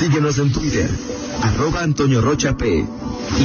Síguenos 0.00 0.38
en 0.38 0.50
Twitter, 0.50 0.88
arroba 1.42 1.82
Antonio 1.82 2.22
Rocha 2.22 2.56
P 2.56 2.86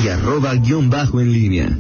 y 0.01 0.07
arroba 0.07 0.55
guion 0.55 0.89
bajo 0.89 1.19
en 1.19 1.33
línea. 1.33 1.77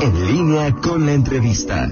En 0.00 0.26
línea 0.34 0.72
con 0.76 1.04
la 1.04 1.12
entrevista. 1.12 1.90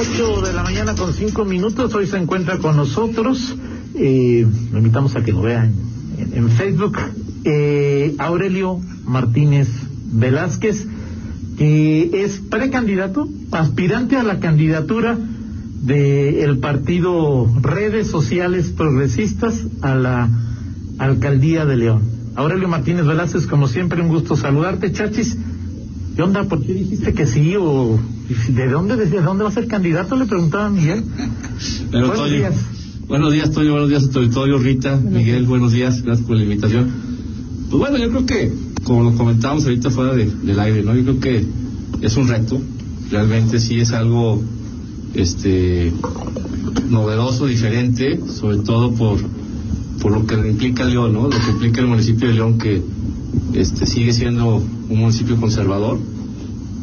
8 0.00 0.40
de 0.40 0.52
la 0.54 0.62
mañana 0.62 0.94
con 0.94 1.12
5 1.12 1.44
minutos. 1.44 1.94
Hoy 1.94 2.06
se 2.06 2.16
encuentra 2.16 2.56
con 2.56 2.76
nosotros. 2.76 3.54
Eh, 3.94 4.46
lo 4.72 4.78
invitamos 4.78 5.14
a 5.16 5.22
que 5.22 5.32
lo 5.32 5.42
vean 5.42 5.74
en, 6.16 6.32
en 6.32 6.48
Facebook. 6.48 6.96
Eh, 7.44 8.14
Aurelio 8.16 8.80
Martínez 9.04 9.68
Velázquez, 10.12 10.86
que 11.58 12.22
es 12.24 12.38
precandidato, 12.38 13.28
aspirante 13.52 14.16
a 14.16 14.22
la 14.22 14.40
candidatura 14.40 15.18
del 15.80 16.58
partido 16.58 17.48
Redes 17.62 18.08
Sociales 18.08 18.68
Progresistas 18.76 19.64
a 19.82 19.94
la 19.94 20.28
alcaldía 20.98 21.64
de 21.64 21.76
León. 21.76 22.02
Aurelio 22.34 22.68
Martínez 22.68 23.06
Velázquez, 23.06 23.46
como 23.46 23.66
siempre, 23.66 24.00
un 24.02 24.08
gusto 24.08 24.36
saludarte, 24.36 24.92
Chachis. 24.92 25.36
¿Qué 26.16 26.22
onda? 26.22 26.44
¿Por 26.44 26.62
qué 26.64 26.72
dijiste 26.74 27.14
que 27.14 27.26
sí? 27.26 27.54
¿O 27.58 27.98
de 28.48 28.68
dónde, 28.68 28.96
desde 28.96 29.20
dónde 29.22 29.42
va 29.44 29.50
a 29.50 29.52
ser 29.52 29.66
candidato? 29.68 30.16
Le 30.16 30.26
preguntaba 30.26 30.66
a 30.66 30.70
Miguel. 30.70 31.02
Pero, 31.90 32.06
buenos 32.08 32.16
Toño, 32.26 32.36
días. 32.36 32.54
Buenos 33.08 33.32
días, 33.32 33.50
Toño. 33.50 33.70
Buenos 33.72 33.88
días 33.88 34.04
a 34.04 34.10
tu 34.10 34.18
auditorio. 34.20 34.58
Rita, 34.58 34.96
Miguel, 34.96 35.46
buenos 35.46 35.72
días. 35.72 36.02
Gracias 36.02 36.26
por 36.26 36.36
la 36.36 36.42
invitación. 36.44 36.90
Pues 37.70 37.78
bueno, 37.78 37.96
yo 37.98 38.10
creo 38.10 38.26
que, 38.26 38.52
como 38.84 39.02
lo 39.10 39.16
comentábamos 39.16 39.64
ahorita 39.64 39.90
fuera 39.90 40.14
de- 40.14 40.26
del 40.30 40.60
aire, 40.60 40.82
¿no? 40.82 40.94
Yo 40.94 41.02
creo 41.04 41.20
que 41.20 41.46
es 42.02 42.16
un 42.16 42.28
reto. 42.28 42.60
Realmente 43.10 43.58
sí 43.58 43.80
es 43.80 43.92
algo 43.92 44.42
este 45.14 45.92
novedoso, 46.88 47.46
diferente, 47.46 48.20
sobre 48.26 48.58
todo 48.58 48.92
por, 48.94 49.18
por 50.00 50.12
lo 50.12 50.26
que 50.26 50.34
implica 50.48 50.84
León, 50.84 51.12
¿no? 51.12 51.22
Lo 51.24 51.30
que 51.30 51.50
implica 51.50 51.80
el 51.80 51.86
municipio 51.88 52.28
de 52.28 52.34
León, 52.34 52.58
que 52.58 52.82
este 53.54 53.86
sigue 53.86 54.12
siendo 54.12 54.56
un 54.56 54.98
municipio 54.98 55.36
conservador, 55.36 55.98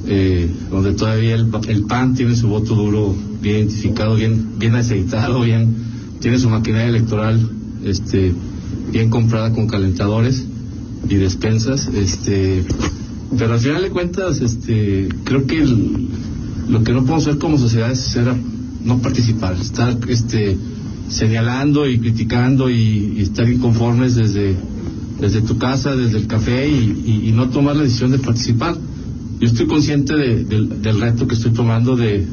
eh, 0.07 0.49
donde 0.71 0.93
todavía 0.93 1.35
el, 1.35 1.49
el 1.67 1.83
PAN 1.83 2.15
tiene 2.15 2.35
su 2.35 2.47
voto 2.47 2.75
duro 2.75 3.15
bien 3.41 3.57
identificado, 3.57 4.15
bien, 4.15 4.57
bien 4.57 4.75
aceitado, 4.75 5.41
bien, 5.41 5.75
tiene 6.19 6.39
su 6.39 6.49
maquinaria 6.49 6.87
electoral 6.87 7.49
este, 7.83 8.33
bien 8.91 9.09
comprada 9.09 9.51
con 9.53 9.67
calentadores 9.67 10.45
y 11.09 11.15
despensas, 11.15 11.87
este, 11.93 12.63
pero 13.37 13.53
al 13.53 13.59
final 13.59 13.81
de 13.83 13.89
cuentas, 13.89 14.41
este, 14.41 15.09
creo 15.25 15.45
que 15.45 15.59
el- 15.61 16.07
lo 16.69 16.83
que 16.83 16.91
no 16.91 17.01
podemos 17.01 17.27
hacer 17.27 17.39
como 17.39 17.57
sociedad 17.57 17.91
es 17.91 18.17
no 18.83 18.99
participar, 18.99 19.55
estar 19.59 19.97
este, 20.07 20.57
señalando 21.09 21.87
y 21.87 21.99
criticando 21.99 22.69
y, 22.69 23.19
estar 23.21 23.49
inconformes 23.49 24.15
desde, 24.15 24.55
tu 25.41 25.57
casa, 25.57 25.95
desde 25.95 26.17
el 26.17 26.27
café 26.27 26.67
y, 26.69 27.31
no 27.33 27.49
tomar 27.49 27.75
la 27.75 27.83
decisión 27.83 28.11
de 28.11 28.19
participar. 28.19 28.75
Yo 29.39 29.47
estoy 29.47 29.67
consciente 29.67 30.15
de- 30.15 30.43
del, 30.45 30.99
reto 30.99 31.27
que 31.27 31.35
estoy 31.35 31.51
tomando, 31.51 31.95
de, 31.95 32.25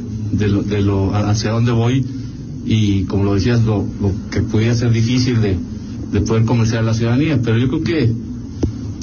lo, 0.48 0.62
de 0.62 0.80
lo 0.80 1.14
hacia 1.14 1.50
dónde 1.50 1.72
voy 1.72 2.05
y 2.64 3.02
como 3.05 3.24
lo 3.24 3.34
decías, 3.34 3.62
lo, 3.64 3.84
que 4.30 4.40
pudiera 4.40 4.74
ser 4.74 4.90
difícil 4.90 5.40
de, 5.40 5.56
de 6.12 6.20
poder 6.22 6.44
convencer 6.44 6.78
a 6.78 6.82
la 6.82 6.94
ciudadanía, 6.94 7.40
pero 7.42 7.58
yo 7.58 7.68
creo 7.68 7.82
que 7.82 8.12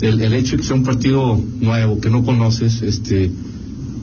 el, 0.08 0.20
el 0.22 0.34
hecho 0.34 0.52
de 0.54 0.58
que 0.58 0.64
sea 0.68 0.76
un 0.76 0.84
partido 0.84 1.40
nuevo, 1.60 2.02
que 2.02 2.10
no 2.10 2.24
conoces, 2.24 2.82
este, 2.82 3.32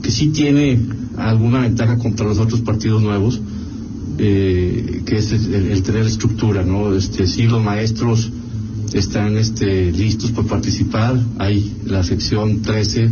que 0.02 0.10
sí 0.12 0.28
tiene 0.28 0.78
alguna 1.18 1.60
ventaja 1.60 1.98
contra 1.98 2.26
los 2.26 2.38
otros 2.38 2.60
partidos 2.60 3.02
nuevos, 3.02 3.40
eh, 4.18 5.02
que 5.04 5.18
es 5.18 5.32
el, 5.32 5.54
el 5.54 5.82
tener 5.82 6.06
estructura, 6.06 6.64
¿no? 6.64 6.94
Este, 6.94 7.26
sí, 7.26 7.46
los 7.46 7.62
maestros 7.62 8.30
están 8.92 9.36
este, 9.36 9.92
listos 9.92 10.30
para 10.32 10.48
participar, 10.48 11.20
hay 11.38 11.76
la 11.84 12.02
sección 12.02 12.62
13 12.62 13.10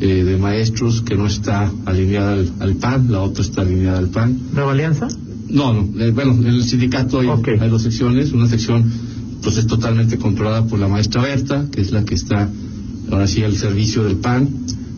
eh, 0.00 0.24
de 0.24 0.36
maestros 0.36 1.02
que 1.02 1.16
no 1.16 1.26
está 1.26 1.72
alineada 1.86 2.34
al, 2.34 2.52
al 2.60 2.74
PAN, 2.76 3.10
la 3.10 3.20
otra 3.20 3.42
está 3.42 3.62
alineada 3.62 3.98
al 3.98 4.08
PAN. 4.08 4.38
¿Nueva 4.52 4.72
Alianza? 4.72 5.08
No, 5.48 5.72
no, 5.72 6.00
eh, 6.00 6.10
bueno, 6.10 6.32
en 6.34 6.46
el 6.46 6.64
sindicato 6.64 7.20
hay, 7.20 7.28
hay 7.60 7.70
dos 7.70 7.82
secciones, 7.82 8.32
una 8.32 8.48
sección 8.48 8.84
pues 9.42 9.56
es 9.56 9.66
totalmente 9.66 10.18
controlada 10.18 10.66
por 10.66 10.78
la 10.78 10.88
maestra 10.88 11.22
Berta, 11.22 11.66
que 11.70 11.80
es 11.80 11.90
la 11.90 12.04
que 12.04 12.14
está 12.14 12.50
ahora 13.10 13.26
sí 13.26 13.42
al 13.42 13.56
servicio 13.56 14.04
del 14.04 14.16
PAN, 14.16 14.48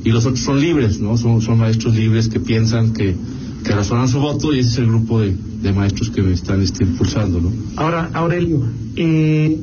y 0.04 0.10
los 0.10 0.24
otros 0.26 0.40
son 0.40 0.60
libres, 0.60 1.00
¿no? 1.00 1.16
Son, 1.16 1.42
son 1.42 1.58
maestros 1.58 1.94
libres 1.94 2.28
que 2.28 2.40
piensan 2.40 2.92
que, 2.92 3.14
que 3.64 3.72
razonan 3.72 4.08
su 4.08 4.20
voto 4.20 4.52
y 4.54 4.60
ese 4.60 4.70
es 4.70 4.78
el 4.78 4.86
grupo 4.86 5.20
de, 5.20 5.36
de 5.62 5.72
maestros 5.72 6.10
que 6.10 6.22
me 6.22 6.32
están 6.32 6.62
este, 6.62 6.84
impulsando, 6.84 7.40
¿no? 7.40 7.52
Ahora, 7.76 8.10
Aurelio, 8.14 8.62
eh, 8.96 9.58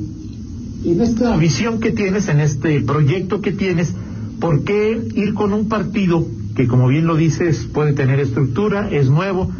en 0.84 1.00
esta 1.00 1.36
visión 1.36 1.80
que 1.80 1.90
tienes, 1.90 2.28
en 2.28 2.40
este 2.40 2.80
proyecto 2.82 3.40
que 3.40 3.52
tienes, 3.52 3.92
¿por 4.40 4.64
qué 4.64 5.00
ir 5.14 5.34
con 5.34 5.52
un 5.52 5.68
partido 5.68 6.24
que, 6.54 6.68
como 6.68 6.88
bien 6.88 7.06
lo 7.06 7.16
dices, 7.16 7.68
puede 7.72 7.92
tener 7.92 8.20
estructura, 8.20 8.88
es 8.90 9.10
nuevo? 9.10 9.50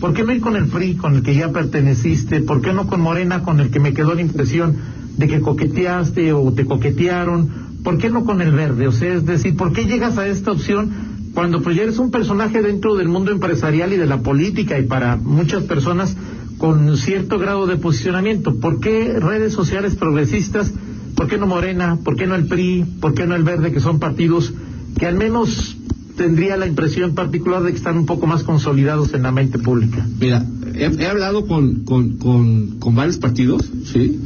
¿Por 0.00 0.14
qué 0.14 0.22
no 0.22 0.32
ir 0.32 0.40
con 0.40 0.54
el 0.54 0.66
PRI, 0.66 0.94
con 0.94 1.16
el 1.16 1.22
que 1.22 1.34
ya 1.34 1.50
perteneciste? 1.50 2.40
¿Por 2.42 2.62
qué 2.62 2.72
no 2.72 2.86
con 2.86 3.00
Morena, 3.00 3.42
con 3.42 3.58
el 3.58 3.70
que 3.70 3.80
me 3.80 3.92
quedó 3.92 4.14
la 4.14 4.20
impresión 4.20 4.76
de 5.16 5.26
que 5.26 5.40
coqueteaste 5.40 6.32
o 6.32 6.52
te 6.52 6.64
coquetearon? 6.64 7.67
¿Por 7.82 7.98
qué 7.98 8.10
no 8.10 8.24
con 8.24 8.40
el 8.40 8.52
verde? 8.52 8.88
O 8.88 8.92
sea, 8.92 9.14
es 9.14 9.24
decir, 9.24 9.56
¿por 9.56 9.72
qué 9.72 9.84
llegas 9.84 10.18
a 10.18 10.26
esta 10.26 10.52
opción 10.52 10.90
cuando 11.34 11.62
pues 11.62 11.76
ya 11.76 11.82
eres 11.82 11.98
un 11.98 12.10
personaje 12.10 12.62
dentro 12.62 12.96
del 12.96 13.08
mundo 13.08 13.30
empresarial 13.30 13.92
y 13.92 13.96
de 13.96 14.06
la 14.06 14.22
política 14.22 14.78
y 14.78 14.86
para 14.86 15.16
muchas 15.16 15.64
personas 15.64 16.16
con 16.58 16.96
cierto 16.96 17.38
grado 17.38 17.66
de 17.66 17.76
posicionamiento. 17.76 18.58
¿Por 18.58 18.80
qué 18.80 19.18
redes 19.20 19.52
sociales 19.52 19.94
progresistas? 19.94 20.72
¿Por 21.14 21.28
qué 21.28 21.38
no 21.38 21.46
Morena? 21.46 21.98
¿Por 22.02 22.16
qué 22.16 22.26
no 22.26 22.34
el 22.34 22.46
PRI? 22.46 22.84
¿Por 23.00 23.14
qué 23.14 23.26
no 23.26 23.36
el 23.36 23.44
Verde? 23.44 23.72
Que 23.72 23.80
son 23.80 24.00
partidos 24.00 24.52
que 24.98 25.06
al 25.06 25.14
menos 25.14 25.76
tendría 26.16 26.56
la 26.56 26.66
impresión 26.66 27.14
particular 27.14 27.62
de 27.62 27.70
que 27.70 27.76
están 27.76 27.96
un 27.96 28.06
poco 28.06 28.26
más 28.26 28.42
consolidados 28.42 29.14
en 29.14 29.22
la 29.22 29.30
mente 29.30 29.58
pública. 29.58 30.04
Mira, 30.20 30.44
he, 30.74 30.86
he 30.86 31.06
hablado 31.06 31.46
con, 31.46 31.84
con, 31.84 32.18
con, 32.18 32.78
con 32.80 32.94
varios 32.96 33.18
partidos, 33.18 33.70
¿sí? 33.84 34.20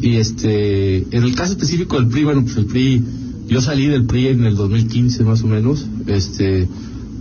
Y 0.00 0.16
este, 0.16 0.98
en 1.16 1.22
el 1.22 1.34
caso 1.34 1.52
específico 1.52 1.96
del 1.96 2.08
PRI, 2.08 2.24
bueno, 2.24 2.42
pues 2.42 2.56
el 2.56 2.66
PRI, 2.66 3.02
yo 3.48 3.60
salí 3.60 3.86
del 3.86 4.04
PRI 4.04 4.28
en 4.28 4.44
el 4.44 4.56
2015 4.56 5.24
más 5.24 5.42
o 5.42 5.46
menos, 5.46 5.86
este, 6.06 6.68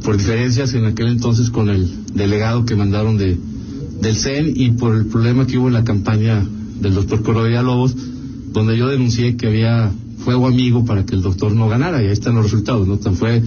por 0.04 0.18
diferencias 0.18 0.74
en 0.74 0.86
aquel 0.86 1.08
entonces 1.08 1.50
con 1.50 1.70
el 1.70 1.90
delegado 2.14 2.66
que 2.66 2.76
mandaron 2.76 3.18
de, 3.18 3.38
del 4.02 4.16
CEN 4.16 4.54
y 4.56 4.72
por 4.72 4.96
el 4.96 5.06
problema 5.06 5.48
que 5.48 5.58
hubo 5.58 5.68
en 5.68 5.74
la 5.74 5.84
campaña 5.84 6.46
del 6.80 6.94
doctor 6.94 7.24
Corodía 7.24 7.64
Lobos, 7.64 7.96
donde 8.52 8.78
yo 8.78 8.88
denuncié 8.88 9.38
que 9.38 9.48
había 9.48 9.92
fuego 10.24 10.48
amigo 10.48 10.86
para 10.86 11.06
que 11.06 11.16
el 11.16 11.22
doctor 11.22 11.54
no 11.54 11.68
ganara, 11.68 12.02
y 12.02 12.08
ahí 12.08 12.12
están 12.12 12.36
los 12.36 12.44
resultados, 12.44 12.88
¿no? 12.88 12.98
Tan 12.98 13.16
fue 13.16 13.42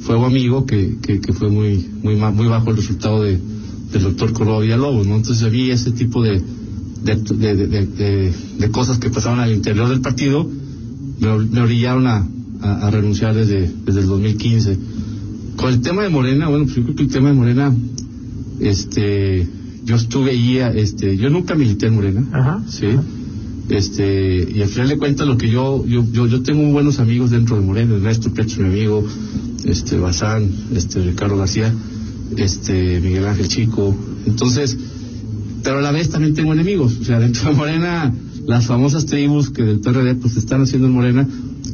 fuego 0.00 0.24
amigo 0.24 0.64
que, 0.64 0.96
que, 1.02 1.20
que 1.20 1.32
fue 1.32 1.50
muy, 1.50 1.86
muy, 2.02 2.16
muy 2.16 2.46
bajo 2.46 2.70
el 2.70 2.76
resultado 2.76 3.22
de, 3.22 3.38
del 3.92 4.02
doctor 4.02 4.32
Corodía 4.32 4.76
Lobos, 4.76 5.06
¿no? 5.06 5.16
Entonces 5.16 5.44
había 5.44 5.74
ese 5.74 5.90
tipo 5.90 6.22
de, 6.22 6.42
de, 7.04 7.16
de, 7.16 8.32
de, 8.58 8.70
cosas 8.70 8.98
que 8.98 9.10
pasaban 9.10 9.40
al 9.40 9.52
interior 9.52 9.88
del 9.88 10.00
partido, 10.00 10.48
me, 11.20 11.28
or- 11.28 11.46
me 11.50 11.60
orillaron 11.60 12.06
a, 12.06 12.26
a, 12.62 12.86
a 12.86 12.90
renunciar 12.90 13.34
desde, 13.34 13.70
desde 13.86 14.00
el 14.00 14.06
2015. 14.06 14.78
Con 15.56 15.72
el 15.72 15.80
tema 15.80 16.02
de 16.02 16.08
Morena, 16.10 16.48
bueno, 16.48 16.64
pues 16.64 16.76
yo 16.76 16.82
creo 16.84 16.96
que 16.96 17.02
el 17.04 17.08
tema 17.10 17.28
de 17.28 17.34
Morena, 17.34 17.74
este, 18.60 19.48
yo 19.84 19.96
estuve 19.96 20.30
ahí, 20.32 20.58
este, 20.58 21.16
yo 21.16 21.30
nunca 21.30 21.54
milité 21.54 21.86
en 21.86 21.94
Morena, 21.94 22.24
Ajá. 22.32 22.62
sí, 22.68 22.86
este, 23.68 24.48
y 24.54 24.62
al 24.62 24.68
final 24.68 24.88
de 24.88 24.98
cuentas 24.98 25.26
lo 25.26 25.36
que 25.38 25.48
yo, 25.50 25.84
yo, 25.86 26.04
yo, 26.12 26.26
yo 26.26 26.42
tengo 26.42 26.62
muy 26.62 26.72
buenos 26.72 26.98
amigos 26.98 27.30
dentro 27.30 27.56
de 27.56 27.62
Morena, 27.62 27.94
Ernesto 27.94 28.32
Pecho, 28.32 28.60
mi 28.62 28.68
amigo, 28.68 29.06
este, 29.64 29.96
Bazán, 29.98 30.50
este, 30.74 31.02
Ricardo 31.02 31.36
García, 31.36 31.72
este, 32.36 33.00
Miguel 33.00 33.26
Ángel 33.26 33.48
Chico, 33.48 33.94
entonces, 34.26 34.76
pero 35.62 35.78
a 35.78 35.82
la 35.82 35.92
vez 35.92 36.10
también 36.10 36.34
tengo 36.34 36.52
enemigos, 36.52 36.98
o 37.00 37.04
sea, 37.04 37.18
dentro 37.18 37.50
de 37.50 37.56
Morena, 37.56 38.12
las 38.46 38.66
famosas 38.66 39.06
tribus 39.06 39.50
que 39.50 39.62
del 39.62 39.80
PRD 39.80 40.14
pues 40.16 40.36
están 40.36 40.62
haciendo 40.62 40.88
en 40.88 40.94
Morena, 40.94 41.28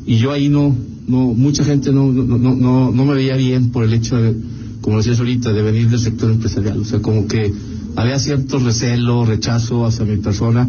y 0.04 0.16
yo 0.16 0.32
ahí 0.32 0.48
no, 0.48 0.74
no, 1.06 1.34
mucha 1.34 1.64
gente 1.64 1.92
no, 1.92 2.12
no, 2.12 2.38
no, 2.38 2.90
no, 2.92 3.04
me 3.04 3.14
veía 3.14 3.36
bien 3.36 3.70
por 3.70 3.84
el 3.84 3.92
hecho 3.92 4.16
de, 4.16 4.34
como 4.80 4.98
decías 4.98 5.18
ahorita, 5.18 5.52
de 5.52 5.62
venir 5.62 5.88
del 5.88 6.00
sector 6.00 6.30
empresarial, 6.30 6.78
o 6.78 6.84
sea, 6.84 7.00
como 7.00 7.26
que 7.26 7.52
había 7.96 8.18
cierto 8.18 8.58
recelo, 8.58 9.24
rechazo 9.24 9.86
hacia 9.86 10.04
mi 10.04 10.18
persona 10.18 10.68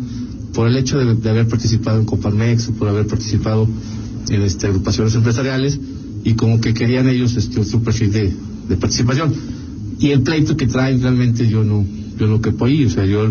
por 0.54 0.68
el 0.68 0.78
hecho 0.78 0.98
de, 0.98 1.30
haber 1.30 1.48
participado 1.48 2.00
en 2.00 2.06
Coparmex 2.06 2.72
por 2.80 2.88
haber 2.88 3.06
participado 3.06 3.68
en 4.30 4.42
este, 4.42 4.68
agrupaciones 4.68 5.13
empresariales 5.13 5.80
y 6.24 6.34
como 6.34 6.60
que 6.60 6.74
querían 6.74 7.08
ellos 7.08 7.36
este, 7.36 7.60
otro 7.60 7.81
perfil 7.81 8.12
de, 8.12 8.34
de 8.68 8.78
participación. 8.78 9.34
Y 10.00 10.12
el 10.12 10.22
pleito 10.22 10.56
que 10.58 10.68
traen 10.68 11.02
realmente 11.02 11.48
yo 11.48 11.63
no, 11.63 11.86
yo 12.19 12.28
no 12.28 12.42
quepo 12.42 12.66
ahí, 12.66 12.86
o 12.86 12.90
sea, 12.90 13.06
yo 13.06 13.30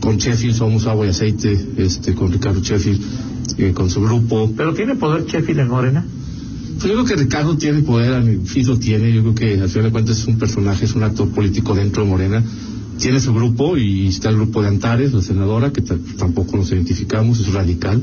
con 0.00 0.16
Sheffield 0.16 0.54
somos 0.54 0.86
agua 0.86 1.06
y 1.06 1.10
aceite, 1.10 1.58
este, 1.76 2.14
con 2.14 2.32
Ricardo 2.32 2.60
Sheffield, 2.60 3.00
eh, 3.58 3.72
con 3.72 3.90
su 3.90 4.00
grupo. 4.02 4.50
¿Pero 4.56 4.72
tiene 4.74 4.94
poder 4.96 5.26
Sheffield 5.26 5.60
en 5.60 5.68
Morena? 5.68 6.04
Pues 6.78 6.84
yo 6.84 6.92
creo 6.94 7.04
que 7.04 7.16
Ricardo 7.16 7.56
tiene 7.56 7.82
poder, 7.82 8.14
a 8.14 8.20
mi- 8.20 8.46
sí 8.46 8.62
lo 8.64 8.78
tiene, 8.78 9.12
yo 9.12 9.20
creo 9.22 9.34
que 9.34 9.60
al 9.60 9.68
final 9.68 9.84
de 9.86 9.92
cuentas 9.92 10.18
es 10.18 10.26
un 10.26 10.38
personaje, 10.38 10.84
es 10.86 10.94
un 10.94 11.02
actor 11.02 11.28
político 11.28 11.74
dentro 11.74 12.02
de 12.04 12.08
Morena. 12.10 12.42
tiene 12.98 13.18
su 13.20 13.34
grupo 13.34 13.76
y 13.78 14.06
está 14.06 14.28
el 14.28 14.36
grupo 14.36 14.62
de 14.62 14.68
Antares, 14.68 15.12
la 15.12 15.22
senadora, 15.22 15.72
que 15.72 15.80
tampoco 15.82 16.56
nos 16.58 16.70
identificamos, 16.70 17.40
es 17.40 17.52
radical. 17.52 18.00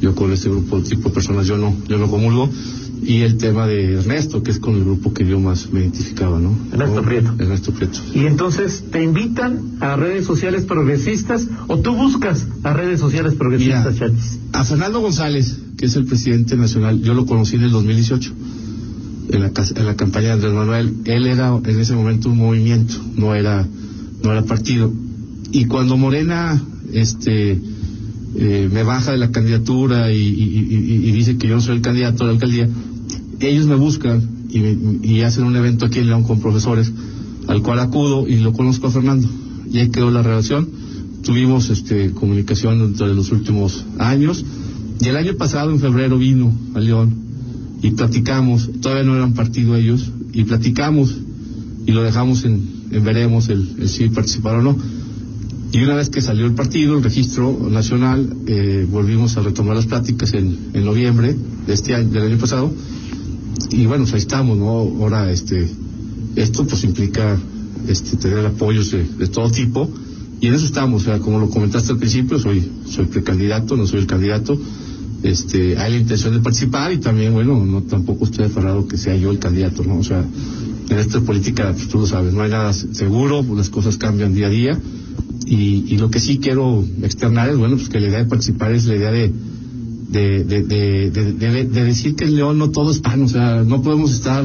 Yo 0.00 0.14
con 0.14 0.32
ese 0.32 0.48
grupo 0.48 0.80
tipo 0.80 1.08
de 1.08 1.14
personas 1.14 1.46
yo 1.46 1.56
no, 1.56 1.76
yo 1.88 1.98
no 1.98 2.08
comulgo. 2.08 2.50
Y 3.02 3.22
el 3.22 3.38
tema 3.38 3.66
de 3.66 3.94
Ernesto, 3.94 4.42
que 4.42 4.50
es 4.50 4.58
con 4.58 4.74
el 4.74 4.84
grupo 4.84 5.14
que 5.14 5.26
yo 5.26 5.40
más 5.40 5.72
me 5.72 5.80
identificaba, 5.80 6.38
¿no? 6.38 6.54
Ernesto 6.70 7.02
Prieto. 7.02 7.34
Ernesto 7.38 7.72
Prieto. 7.72 7.98
Y 8.14 8.26
entonces, 8.26 8.84
¿te 8.90 9.02
invitan 9.02 9.78
a 9.80 9.96
redes 9.96 10.26
sociales 10.26 10.64
progresistas 10.64 11.46
o 11.66 11.78
tú 11.78 11.94
buscas 11.94 12.46
a 12.62 12.74
redes 12.74 13.00
sociales 13.00 13.34
progresistas, 13.34 13.96
Chatis? 13.96 14.38
A 14.52 14.64
Fernando 14.64 15.00
González, 15.00 15.60
que 15.78 15.86
es 15.86 15.96
el 15.96 16.04
presidente 16.04 16.56
nacional, 16.56 17.00
yo 17.00 17.14
lo 17.14 17.24
conocí 17.24 17.56
en 17.56 17.62
el 17.62 17.70
2018 17.70 18.32
en 19.32 19.40
la, 19.42 19.52
en 19.76 19.86
la 19.86 19.96
campaña 19.96 20.28
de 20.28 20.32
Andrés 20.32 20.52
Manuel, 20.52 20.96
él 21.04 21.26
era 21.26 21.56
en 21.64 21.80
ese 21.80 21.94
momento 21.94 22.30
un 22.30 22.38
movimiento, 22.38 22.94
no 23.16 23.34
era, 23.34 23.66
no 24.22 24.32
era 24.32 24.42
partido. 24.42 24.92
Y 25.52 25.66
cuando 25.66 25.96
Morena 25.96 26.60
este, 26.92 27.60
eh, 28.36 28.68
me 28.72 28.82
baja 28.82 29.12
de 29.12 29.18
la 29.18 29.30
candidatura 29.30 30.12
y, 30.12 31.12
dice 31.12 31.36
que 31.36 31.48
yo 31.48 31.56
no 31.56 31.60
soy 31.60 31.76
el 31.76 31.82
candidato 31.82 32.24
a 32.24 32.26
la 32.26 32.32
alcaldía, 32.32 32.68
ellos 33.40 33.66
me 33.66 33.74
buscan 33.74 34.22
y, 34.48 35.20
hacen 35.22 35.44
un 35.44 35.56
evento 35.56 35.86
aquí 35.86 35.98
en 35.98 36.06
León 36.06 36.24
con 36.24 36.40
profesores, 36.40 36.92
al 37.48 37.62
cual 37.62 37.80
acudo 37.80 38.28
y 38.28 38.38
lo 38.38 38.52
conozco 38.52 38.88
a 38.88 38.90
Fernando. 38.90 39.28
Y 39.70 39.78
ahí 39.78 39.90
quedó 39.90 40.10
la 40.10 40.22
relación. 40.22 40.68
Tuvimos 41.22 41.70
este, 41.70 42.10
comunicación 42.12 42.78
dentro 42.80 43.08
de 43.08 43.14
los 43.14 43.30
últimos 43.30 43.84
años. 43.98 44.44
Y 45.00 45.08
el 45.08 45.16
año 45.16 45.34
pasado, 45.36 45.70
en 45.70 45.78
febrero, 45.78 46.18
vino 46.18 46.52
a 46.74 46.80
León 46.80 47.30
y 47.82 47.90
platicamos, 47.92 48.68
todavía 48.80 49.04
no 49.04 49.16
eran 49.16 49.32
partido 49.32 49.74
ellos, 49.76 50.10
y 50.32 50.44
platicamos 50.44 51.16
y 51.86 51.92
lo 51.92 52.02
dejamos 52.02 52.44
en, 52.44 52.62
veremos 52.90 53.48
el, 53.48 53.88
si 53.88 54.08
participar 54.08 54.56
o 54.56 54.62
no. 54.62 54.76
Y 55.72 55.82
una 55.82 55.94
vez 55.94 56.08
que 56.08 56.20
salió 56.20 56.46
el 56.46 56.54
partido, 56.54 56.96
el 56.96 57.02
registro 57.04 57.68
nacional, 57.70 58.28
eh, 58.46 58.86
volvimos 58.90 59.36
a 59.36 59.42
retomar 59.42 59.76
las 59.76 59.86
pláticas 59.86 60.34
en, 60.34 60.70
en 60.74 60.84
noviembre 60.84 61.36
de 61.66 61.72
este 61.72 61.94
año, 61.94 62.10
del 62.10 62.24
año 62.24 62.38
pasado, 62.38 62.72
y 63.70 63.86
bueno, 63.86 64.02
pues 64.02 64.14
ahí 64.14 64.20
estamos, 64.20 64.58
¿no? 64.58 64.66
Ahora, 64.66 65.30
este, 65.30 65.68
esto 66.34 66.66
pues 66.66 66.82
implica 66.82 67.38
este, 67.86 68.16
tener 68.16 68.44
apoyos 68.46 68.90
de, 68.90 69.28
todo 69.28 69.48
tipo, 69.50 69.88
y 70.40 70.48
en 70.48 70.54
eso 70.54 70.64
estamos, 70.64 71.02
o 71.02 71.04
sea, 71.04 71.20
como 71.20 71.38
lo 71.38 71.48
comentaste 71.48 71.92
al 71.92 71.98
principio, 71.98 72.40
soy, 72.40 72.68
soy 72.86 73.06
precandidato, 73.06 73.76
no 73.76 73.86
soy 73.86 74.00
el 74.00 74.06
candidato, 74.06 74.60
este, 75.22 75.78
hay 75.78 75.92
la 75.92 75.98
intención 75.98 76.32
de 76.32 76.40
participar 76.40 76.92
y 76.92 76.98
también, 76.98 77.32
bueno, 77.32 77.64
no 77.64 77.82
tampoco 77.82 78.24
estoy 78.24 78.46
aferrado 78.46 78.88
que 78.88 78.96
sea 78.96 79.14
yo 79.14 79.30
el 79.30 79.38
candidato, 79.38 79.84
¿no? 79.84 79.98
O 79.98 80.04
sea, 80.04 80.24
en 80.88 80.98
esta 80.98 81.20
política, 81.20 81.72
pues, 81.72 81.86
tú 81.88 81.98
lo 81.98 82.06
sabes, 82.06 82.32
no 82.32 82.42
hay 82.42 82.50
nada 82.50 82.72
seguro, 82.72 83.44
las 83.54 83.70
cosas 83.70 83.98
cambian 83.98 84.34
día 84.34 84.48
a 84.48 84.50
día 84.50 84.80
y, 85.46 85.84
y 85.88 85.98
lo 85.98 86.10
que 86.10 86.20
sí 86.20 86.38
quiero 86.38 86.84
externar 87.02 87.50
es, 87.50 87.56
bueno, 87.56 87.76
pues 87.76 87.88
que 87.88 88.00
la 88.00 88.08
idea 88.08 88.18
de 88.18 88.26
participar 88.26 88.72
es 88.72 88.86
la 88.86 88.96
idea 88.96 89.10
de, 89.10 89.32
de, 90.10 90.44
de, 90.44 90.62
de, 90.62 91.64
de, 91.64 91.84
decir 91.84 92.16
que 92.16 92.24
en 92.24 92.36
León 92.36 92.58
no 92.58 92.70
todo 92.70 92.90
es 92.90 92.98
pan, 92.98 93.22
o 93.22 93.28
sea, 93.28 93.62
no 93.62 93.82
podemos 93.82 94.12
estar, 94.12 94.44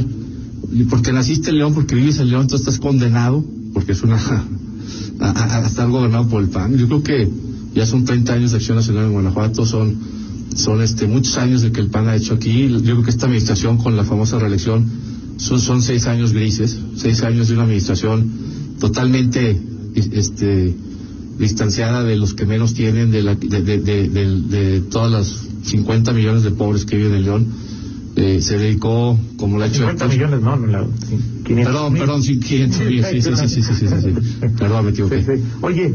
porque 0.90 1.12
naciste 1.12 1.50
en 1.50 1.58
León, 1.58 1.74
porque 1.74 1.96
vives 1.96 2.20
en 2.20 2.30
León, 2.30 2.44
entonces 2.44 2.68
estás 2.68 2.80
condenado, 2.80 3.44
porque 3.74 3.92
es 3.92 4.04
una, 4.04 4.18
a, 5.20 5.64
a, 5.64 5.68
estar 5.68 5.90
gobernado 5.90 6.28
por 6.28 6.42
el 6.42 6.50
PAN. 6.50 6.78
Yo 6.78 6.88
creo 6.88 7.04
que 7.04 7.30
ya 7.74 7.86
son 7.86 8.06
30 8.06 8.34
años 8.34 8.52
de 8.52 8.58
acción 8.58 8.78
nacional 8.78 9.06
en 9.06 9.14
Guanajuato, 9.14 9.66
son 9.66 10.16
son 10.56 10.82
este 10.82 11.08
muchos 11.08 11.38
años 11.38 11.62
de 11.62 11.72
que 11.72 11.82
el 11.82 11.90
PAN 11.90 12.08
ha 12.08 12.16
hecho 12.16 12.34
aquí. 12.34 12.70
Yo 12.70 12.80
creo 12.80 13.04
que 13.04 13.10
esta 13.10 13.26
administración 13.26 13.78
con 13.78 13.98
la 13.98 14.06
famosa 14.06 14.40
reelección 14.40 14.86
son, 15.38 15.60
son 15.60 15.82
seis 15.82 16.08
años 16.08 16.32
grises, 16.32 16.80
seis 16.96 17.24
años 17.24 17.50
de 17.50 17.56
una 17.56 17.64
administración 17.64 18.30
totalmente 18.80 19.62
este 19.96 20.74
distanciada 21.38 22.04
de 22.04 22.16
los 22.16 22.34
que 22.34 22.46
menos 22.46 22.74
tienen, 22.74 23.12
de, 23.12 23.22
la, 23.22 23.36
de, 23.36 23.62
de, 23.62 23.80
de, 23.80 24.08
de 24.10 24.82
todas 24.82 25.12
las 25.12 25.48
50 25.64 26.14
millones 26.14 26.44
de 26.44 26.52
pobres 26.52 26.86
que 26.86 26.96
viven 26.98 27.16
en 27.16 27.24
León. 27.24 27.48
Eh, 28.16 28.42
se 28.42 28.58
dedicó, 28.58 29.20
como 29.36 29.58
la 29.58 29.66
ha 29.66 29.68
hecho... 29.68 29.80
50 29.80 30.08
millones, 30.08 30.42
no, 30.42 30.56
no 30.56 30.68
la, 30.68 30.88
500 31.44 31.66
perdón, 31.66 31.94
mil. 31.94 32.02
perdón, 32.02 32.22
500 32.22 32.80
mil, 32.86 33.04
sí, 33.04 33.22
sí, 33.22 33.36
sí, 33.36 33.48
sí, 33.50 33.62
sí, 33.62 33.74
sí, 33.74 33.88
sí, 33.88 34.48
Perdón, 34.58 34.86
me 34.86 34.92
equivoqué. 34.92 35.20
Sí, 35.22 35.32
sí. 35.36 35.44
Oye, 35.62 35.94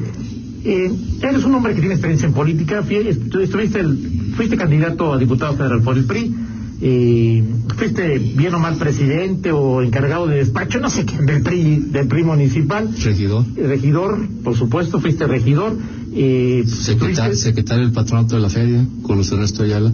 eh, 0.64 0.92
eres 1.22 1.44
un 1.44 1.54
hombre 1.54 1.74
que 1.74 1.80
tiene 1.80 1.94
experiencia 1.94 2.26
en 2.26 2.34
política, 2.34 2.84
estuviste 2.90 3.80
el, 3.80 4.32
fuiste 4.36 4.58
candidato 4.58 5.14
a 5.14 5.18
diputado 5.18 5.56
federal 5.56 5.80
por 5.80 5.96
el 5.96 6.04
PRI, 6.04 6.34
eh, 6.82 7.44
fuiste 7.76 8.18
bien 8.18 8.54
o 8.54 8.58
mal 8.58 8.76
presidente 8.76 9.52
o 9.52 9.82
encargado 9.82 10.26
de 10.26 10.36
despacho, 10.36 10.80
no 10.80 10.88
sé 10.88 11.04
qué, 11.04 11.16
del 11.18 11.42
PRI, 11.42 11.76
del 11.90 12.06
PRI 12.06 12.24
municipal. 12.24 12.90
Regidor. 13.02 13.44
Regidor, 13.54 14.28
por 14.42 14.56
supuesto, 14.56 15.00
fuiste 15.00 15.26
regidor. 15.26 15.76
Eh, 16.12 16.64
secretario 16.66 17.84
del 17.84 17.92
patronato 17.92 18.34
de 18.36 18.42
la 18.42 18.48
feria, 18.48 18.84
con 19.02 19.18
los 19.18 19.30
Ernesto 19.30 19.62
Ayala. 19.62 19.92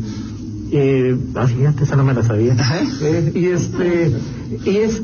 Eh, 0.72 1.16
ah, 1.34 1.46
fíjate, 1.46 1.84
esa 1.84 1.96
no 1.96 2.04
me 2.04 2.14
la 2.14 2.22
sabía. 2.22 2.56
Eh, 3.02 3.32
y 3.34 3.46
este, 3.46 4.12
y 4.64 4.76
es, 4.76 5.02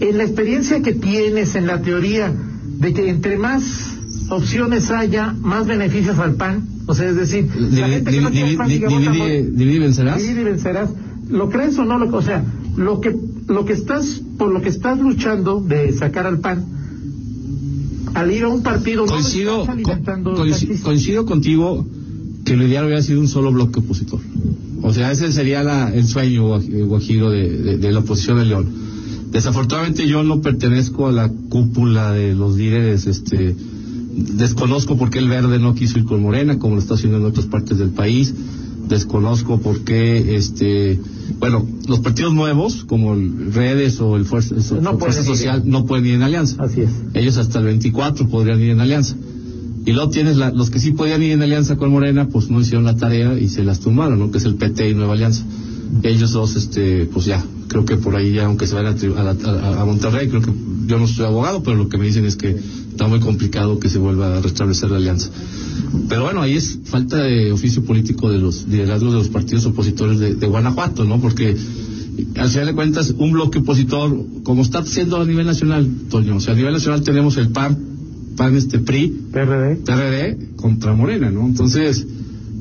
en 0.00 0.18
la 0.18 0.24
experiencia 0.24 0.82
que 0.82 0.92
tienes, 0.92 1.54
en 1.54 1.66
la 1.66 1.82
teoría, 1.82 2.32
de 2.78 2.92
que 2.92 3.08
entre 3.08 3.38
más 3.38 3.91
opciones 4.32 4.90
haya, 4.90 5.32
más 5.32 5.66
beneficios 5.66 6.18
al 6.18 6.34
PAN. 6.34 6.66
O 6.86 6.94
sea, 6.94 7.08
es 7.08 7.16
decir, 7.16 7.48
la 7.54 7.88
gente 7.88 8.10
que 8.10 8.20
no 8.20 8.30
divide, 8.30 9.52
y 9.56 9.78
vencerás. 9.78 10.18
Divide 10.18 10.40
y 10.40 10.44
vencerás. 10.44 10.90
¿Lo 11.28 11.48
crees 11.48 11.78
o 11.78 11.84
no? 11.84 11.98
Lo, 11.98 12.14
o 12.16 12.22
sea, 12.22 12.44
lo 12.76 13.00
que, 13.00 13.14
lo 13.48 13.64
que 13.64 13.72
estás, 13.72 14.22
por 14.38 14.50
lo 14.50 14.60
que 14.60 14.68
estás 14.68 14.98
luchando 14.98 15.60
de 15.60 15.92
sacar 15.92 16.26
al 16.26 16.40
PAN, 16.40 16.64
al 18.14 18.30
ir 18.30 18.44
a 18.44 18.48
un 18.48 18.62
partido 18.62 19.06
coincido, 19.06 19.66
coincido, 20.82 21.24
contigo 21.24 21.86
que 22.44 22.56
lo 22.56 22.66
ideal 22.66 22.84
hubiera 22.84 23.02
sido 23.02 23.20
un 23.20 23.28
solo 23.28 23.52
bloque 23.52 23.80
opositor. 23.80 24.20
O 24.82 24.92
sea, 24.92 25.12
ese 25.12 25.30
sería 25.32 25.62
la, 25.62 25.94
el 25.94 26.06
sueño 26.06 26.60
guajiro 26.86 27.30
de, 27.30 27.78
de, 27.78 27.92
la 27.92 28.00
oposición 28.00 28.38
de 28.38 28.46
León. 28.46 28.66
Desafortunadamente 29.30 30.06
yo 30.06 30.22
no 30.24 30.42
pertenezco 30.42 31.06
a 31.06 31.12
la 31.12 31.30
cúpula 31.48 32.12
de 32.12 32.34
los 32.34 32.56
líderes 32.56 33.06
este, 33.06 33.54
Desconozco 34.12 34.96
por 34.96 35.10
qué 35.10 35.18
el 35.18 35.28
verde 35.28 35.58
no 35.58 35.74
quiso 35.74 35.98
ir 35.98 36.04
con 36.04 36.22
Morena, 36.22 36.58
como 36.58 36.74
lo 36.74 36.80
está 36.80 36.94
haciendo 36.94 37.18
en 37.18 37.24
otras 37.24 37.46
partes 37.46 37.78
del 37.78 37.90
país. 37.90 38.34
Desconozco 38.88 39.58
por 39.58 39.84
qué, 39.84 40.36
este, 40.36 41.00
bueno, 41.38 41.66
los 41.88 42.00
partidos 42.00 42.34
nuevos, 42.34 42.84
como 42.84 43.14
el 43.14 43.52
Redes 43.52 44.00
o 44.00 44.16
el 44.16 44.24
Fuerza, 44.24 44.54
Social, 45.24 45.62
no 45.64 45.86
pueden 45.86 46.06
ir 46.06 46.14
en 46.14 46.22
alianza. 46.22 46.62
Así 46.62 46.82
es. 46.82 46.90
Ellos 47.14 47.38
hasta 47.38 47.60
el 47.60 47.66
24 47.66 48.28
podrían 48.28 48.60
ir 48.60 48.70
en 48.70 48.80
alianza. 48.80 49.16
Y 49.84 49.92
luego 49.92 50.10
tienes 50.10 50.36
los 50.36 50.70
que 50.70 50.78
sí 50.78 50.92
podían 50.92 51.22
ir 51.22 51.32
en 51.32 51.42
alianza 51.42 51.76
con 51.76 51.90
Morena, 51.90 52.28
pues 52.28 52.50
no 52.50 52.60
hicieron 52.60 52.84
la 52.84 52.96
tarea 52.96 53.38
y 53.38 53.48
se 53.48 53.64
las 53.64 53.80
tumbaron, 53.80 54.18
¿no? 54.18 54.30
Que 54.30 54.38
es 54.38 54.44
el 54.44 54.54
PT 54.54 54.90
y 54.90 54.94
Nueva 54.94 55.14
Alianza. 55.14 55.44
Ellos 56.02 56.32
dos, 56.32 56.56
este, 56.56 57.06
pues 57.06 57.26
ya, 57.26 57.44
creo 57.68 57.84
que 57.84 57.96
por 57.96 58.16
ahí 58.16 58.32
ya, 58.32 58.46
aunque 58.46 58.66
se 58.66 58.74
vayan 58.74 58.96
a, 59.16 59.80
a 59.80 59.84
Monterrey, 59.84 60.28
creo 60.28 60.42
que 60.42 60.52
yo 60.86 60.98
no 60.98 61.06
soy 61.06 61.26
abogado, 61.26 61.62
pero 61.62 61.76
lo 61.76 61.88
que 61.88 61.98
me 61.98 62.06
dicen 62.06 62.24
es 62.24 62.36
que 62.36 62.50
está 62.92 63.06
muy 63.08 63.20
complicado 63.20 63.78
que 63.78 63.88
se 63.88 63.98
vuelva 63.98 64.38
a 64.38 64.40
restablecer 64.40 64.90
la 64.90 64.98
alianza. 64.98 65.30
Pero 66.08 66.24
bueno, 66.24 66.42
ahí 66.42 66.56
es 66.56 66.78
falta 66.84 67.16
de 67.16 67.52
oficio 67.52 67.84
político 67.84 68.30
de 68.30 68.38
los 68.38 68.66
liderazgos 68.66 69.12
de 69.12 69.18
los 69.18 69.28
partidos 69.28 69.64
opositores 69.66 70.18
de, 70.18 70.46
Guanajuato, 70.46 71.04
¿no? 71.04 71.20
Porque 71.20 71.56
al 72.36 72.50
final 72.50 72.66
de 72.66 72.74
cuentas, 72.74 73.14
un 73.16 73.32
bloque 73.32 73.60
opositor, 73.60 74.14
como 74.42 74.62
está 74.62 74.84
siendo 74.84 75.20
a 75.20 75.24
nivel 75.24 75.46
nacional, 75.46 75.88
Toño, 76.10 76.36
o 76.36 76.40
sea, 76.40 76.54
a 76.54 76.56
nivel 76.56 76.72
nacional 76.74 77.02
tenemos 77.02 77.36
el 77.36 77.48
PAN, 77.48 77.78
PAN 78.36 78.56
este 78.56 78.78
PRI, 78.78 79.08
PRD, 79.32 79.76
PRD 79.76 80.56
contra 80.56 80.94
Morena, 80.94 81.30
¿no? 81.30 81.46
Entonces, 81.46 82.06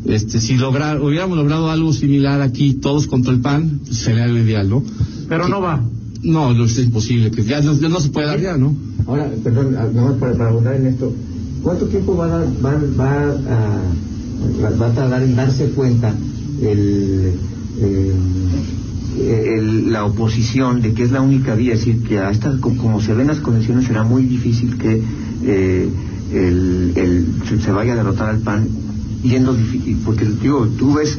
este, 0.06 0.40
si 0.40 0.58
lograr, 0.58 1.02
hubiéramos 1.02 1.38
logrado 1.38 1.70
algo 1.70 1.94
similar 1.94 2.42
aquí, 2.42 2.74
todos 2.74 3.08
contra 3.08 3.32
el 3.34 3.40
PAN, 3.40 3.82
sería 3.90 4.28
lo 4.28 4.40
ideal, 4.40 4.70
¿no? 4.70 4.84
Pero 5.30 5.48
no 5.48 5.62
va. 5.62 5.84
No, 6.24 6.54
no 6.54 6.66
es 6.66 6.78
imposible, 6.78 7.32
que 7.32 7.44
ya 7.44 7.62
no, 7.62 8.00
se 8.00 8.10
puede 8.10 8.28
dar 8.28 8.40
ya, 8.40 8.58
¿no? 8.58 8.76
Ahora, 9.08 9.32
perdón, 9.44 9.74
nada 9.74 10.16
para, 10.20 10.34
para 10.34 10.50
abundar 10.50 10.76
en 10.76 10.88
esto, 10.88 11.14
¿cuánto 11.64 11.88
tiempo 11.88 12.16
va 12.16 12.26
a, 12.26 12.46
va, 12.64 12.80
va, 13.00 13.24
a, 13.24 14.80
va 14.80 14.88
a 14.88 14.94
tardar 14.94 15.24
en 15.24 15.36
darse 15.36 15.70
cuenta 15.72 16.14
el, 16.62 17.34
el, 19.20 19.92
la 19.92 20.06
oposición 20.06 20.82
de 20.82 20.94
que 20.94 21.04
es 21.04 21.12
la 21.12 21.22
única 21.22 21.56
vía? 21.56 21.74
Es 21.74 21.80
decir, 21.80 22.04
que 22.04 22.20
a 22.20 22.30
estas, 22.30 22.60
como 22.60 23.02
se 23.02 23.14
ven 23.14 23.28
las 23.28 23.40
condiciones, 23.40 23.86
será 23.86 24.04
muy 24.04 24.24
difícil 24.24 24.78
que 24.78 25.02
eh, 25.44 25.90
el, 26.34 26.94
el, 26.96 27.62
se 27.62 27.72
vaya 27.72 27.94
a 27.94 27.96
derrotar 27.96 28.30
al 28.30 28.40
PAN 28.40 28.68
yendo 29.24 29.54
difícil, 29.54 30.00
porque 30.06 30.26
digo, 30.26 30.68
tú 30.78 30.96
ves, 30.96 31.18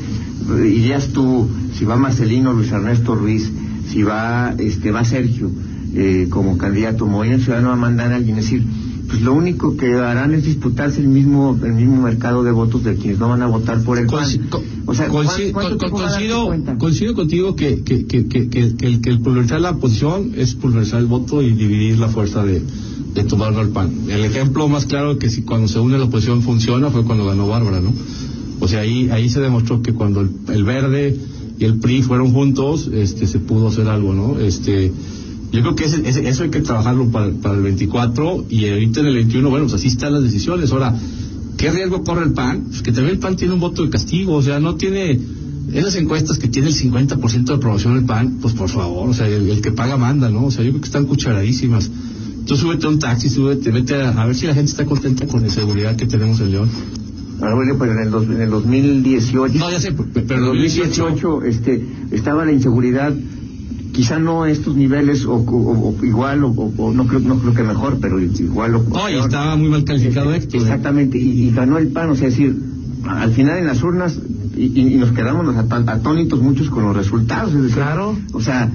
irías 0.64 1.08
tú, 1.08 1.48
si 1.74 1.84
va 1.84 1.96
Marcelino, 1.96 2.52
Luis 2.52 2.70
Ernesto 2.72 3.14
Ruiz, 3.14 3.50
si 3.88 4.02
va, 4.02 4.54
este, 4.58 4.90
va 4.90 5.04
Sergio 5.04 5.50
eh, 5.94 6.26
como 6.30 6.58
candidato, 6.58 7.06
Movimiento 7.06 7.44
Ciudadano 7.44 7.68
va 7.68 7.74
a 7.74 7.78
mandar 7.78 8.12
a 8.12 8.16
alguien, 8.16 8.38
es 8.38 8.44
decir, 8.44 8.64
pues 9.08 9.20
lo 9.20 9.34
único 9.34 9.76
que 9.76 9.94
harán 9.94 10.32
es 10.32 10.44
disputarse 10.44 11.00
el 11.00 11.08
mismo 11.08 11.58
el 11.62 11.74
mismo 11.74 12.00
mercado 12.00 12.42
de 12.44 12.50
votos 12.50 12.82
de 12.82 12.96
quienes 12.96 13.18
no 13.18 13.28
van 13.28 13.42
a 13.42 13.46
votar 13.46 13.82
por 13.82 13.98
el 13.98 14.06
PAN. 14.06 14.26
O 14.86 14.94
sea, 14.94 15.08
coincido, 15.08 15.52
coincido, 16.78 17.14
contigo 17.14 17.56
que, 17.56 17.82
que, 17.82 18.06
que, 18.06 18.26
que, 18.26 18.60
el, 18.60 19.00
que 19.00 19.10
el 19.10 19.20
pulverizar 19.20 19.60
la 19.60 19.70
oposición 19.70 20.32
es 20.36 20.54
pulverizar 20.54 21.00
el 21.00 21.06
voto 21.06 21.42
y 21.42 21.52
dividir 21.52 21.98
la 21.98 22.08
fuerza 22.08 22.44
de, 22.44 22.62
le 23.14 23.24
tumbaron 23.24 23.58
al 23.58 23.68
PAN. 23.68 23.92
El 24.08 24.24
ejemplo 24.24 24.68
más 24.68 24.86
claro 24.86 25.18
que 25.18 25.30
si 25.30 25.42
cuando 25.42 25.68
se 25.68 25.78
une 25.78 25.98
la 25.98 26.04
oposición 26.04 26.42
funciona 26.42 26.90
fue 26.90 27.04
cuando 27.04 27.26
ganó 27.26 27.46
Bárbara, 27.46 27.80
¿no? 27.80 27.92
O 28.60 28.68
sea, 28.68 28.80
ahí, 28.80 29.08
ahí 29.10 29.28
se 29.28 29.40
demostró 29.40 29.82
que 29.82 29.92
cuando 29.92 30.20
el, 30.20 30.64
Verde 30.64 31.16
y 31.58 31.64
el 31.64 31.78
PRI 31.78 32.02
fueron 32.02 32.32
juntos, 32.32 32.88
este, 32.92 33.26
se 33.26 33.38
pudo 33.38 33.68
hacer 33.68 33.88
algo, 33.88 34.14
¿no? 34.14 34.38
Este, 34.38 34.92
yo 35.52 35.60
creo 35.60 35.74
que 35.74 35.84
ese, 35.84 36.28
eso 36.28 36.44
hay 36.44 36.50
que 36.50 36.60
trabajarlo 36.60 37.10
para, 37.10 37.30
para, 37.32 37.56
el 37.56 37.62
24 37.62 38.46
y 38.48 38.68
ahorita 38.68 39.00
en 39.00 39.06
el 39.06 39.14
21, 39.14 39.50
bueno, 39.50 39.66
pues 39.66 39.74
así 39.74 39.88
están 39.88 40.14
las 40.14 40.22
decisiones. 40.22 40.72
Ahora, 40.72 40.94
¿qué 41.62 41.70
riesgo 41.70 42.02
corre 42.02 42.24
el 42.24 42.32
PAN? 42.32 42.64
Pues 42.70 42.82
que 42.82 42.90
también 42.90 43.14
el 43.14 43.20
PAN 43.20 43.36
tiene 43.36 43.54
un 43.54 43.60
voto 43.60 43.84
de 43.84 43.90
castigo, 43.90 44.34
o 44.34 44.42
sea, 44.42 44.58
no 44.58 44.74
tiene 44.74 45.16
esas 45.72 45.94
encuestas 45.94 46.36
que 46.36 46.48
tiene 46.48 46.66
el 46.66 46.74
50% 46.74 47.44
de 47.44 47.54
aprobación 47.54 47.94
del 47.94 48.04
PAN, 48.04 48.38
pues 48.42 48.52
por 48.52 48.68
favor, 48.68 49.08
o 49.08 49.14
sea, 49.14 49.28
el, 49.28 49.60
que 49.60 49.70
paga 49.70 49.96
manda, 49.96 50.28
¿no? 50.28 50.46
O 50.46 50.50
sea, 50.50 50.64
yo 50.64 50.70
creo 50.70 50.80
que 50.80 50.88
están 50.88 51.06
cucharadísimas. 51.06 51.88
Tú 52.46 52.56
súbete 52.56 52.86
a 52.86 52.88
un 52.88 52.98
taxi, 52.98 53.28
súbete, 53.28 53.70
vete 53.70 53.94
a, 53.94 54.26
ver 54.26 54.34
si 54.34 54.48
la 54.48 54.54
gente 54.54 54.72
está 54.72 54.84
contenta 54.84 55.28
con 55.28 55.42
la 55.42 55.50
seguridad 55.50 55.94
que 55.94 56.06
tenemos 56.06 56.40
en 56.40 56.50
León. 56.50 56.68
Ahora, 57.40 57.54
bueno, 57.54 57.78
pues 57.78 57.92
en 57.92 57.98
el, 57.98 58.12
en 58.12 58.42
el 58.42 58.50
2018. 58.50 59.58
No, 59.60 59.70
ya 59.70 59.80
sé, 59.80 59.92
pero 59.92 60.34
en 60.34 60.40
el 60.40 60.46
2018 60.46 61.42
este, 61.44 61.86
estaba 62.10 62.44
la 62.44 62.50
inseguridad 62.50 63.14
quizá 63.92 64.18
no 64.18 64.46
estos 64.46 64.74
niveles 64.74 65.24
o, 65.26 65.94
igual 66.02 66.44
o, 66.44 66.92
no 66.94 67.06
creo 67.06 67.20
no 67.20 67.38
creo 67.38 67.54
que 67.54 67.62
mejor 67.62 67.98
pero 68.00 68.20
igual 68.20 68.74
o 68.76 68.82
no 68.82 69.10
y 69.10 69.14
estaba 69.14 69.54
muy 69.56 69.68
mal 69.68 69.84
calificado 69.84 70.32
este, 70.32 70.56
exactamente 70.56 71.18
y, 71.18 71.50
ganó 71.50 71.78
el 71.78 71.88
PAN 71.88 72.10
o 72.10 72.16
sea 72.16 72.28
es 72.28 72.36
decir 72.36 72.56
al 73.06 73.32
final 73.32 73.58
en 73.58 73.66
las 73.66 73.82
urnas 73.82 74.18
y, 74.56 74.96
nos 74.96 75.12
quedamos 75.12 75.54
atónitos 75.56 76.40
muchos 76.40 76.70
con 76.70 76.84
los 76.84 76.96
resultados 76.96 77.52
claro. 77.72 78.16
o 78.32 78.40
sea 78.40 78.70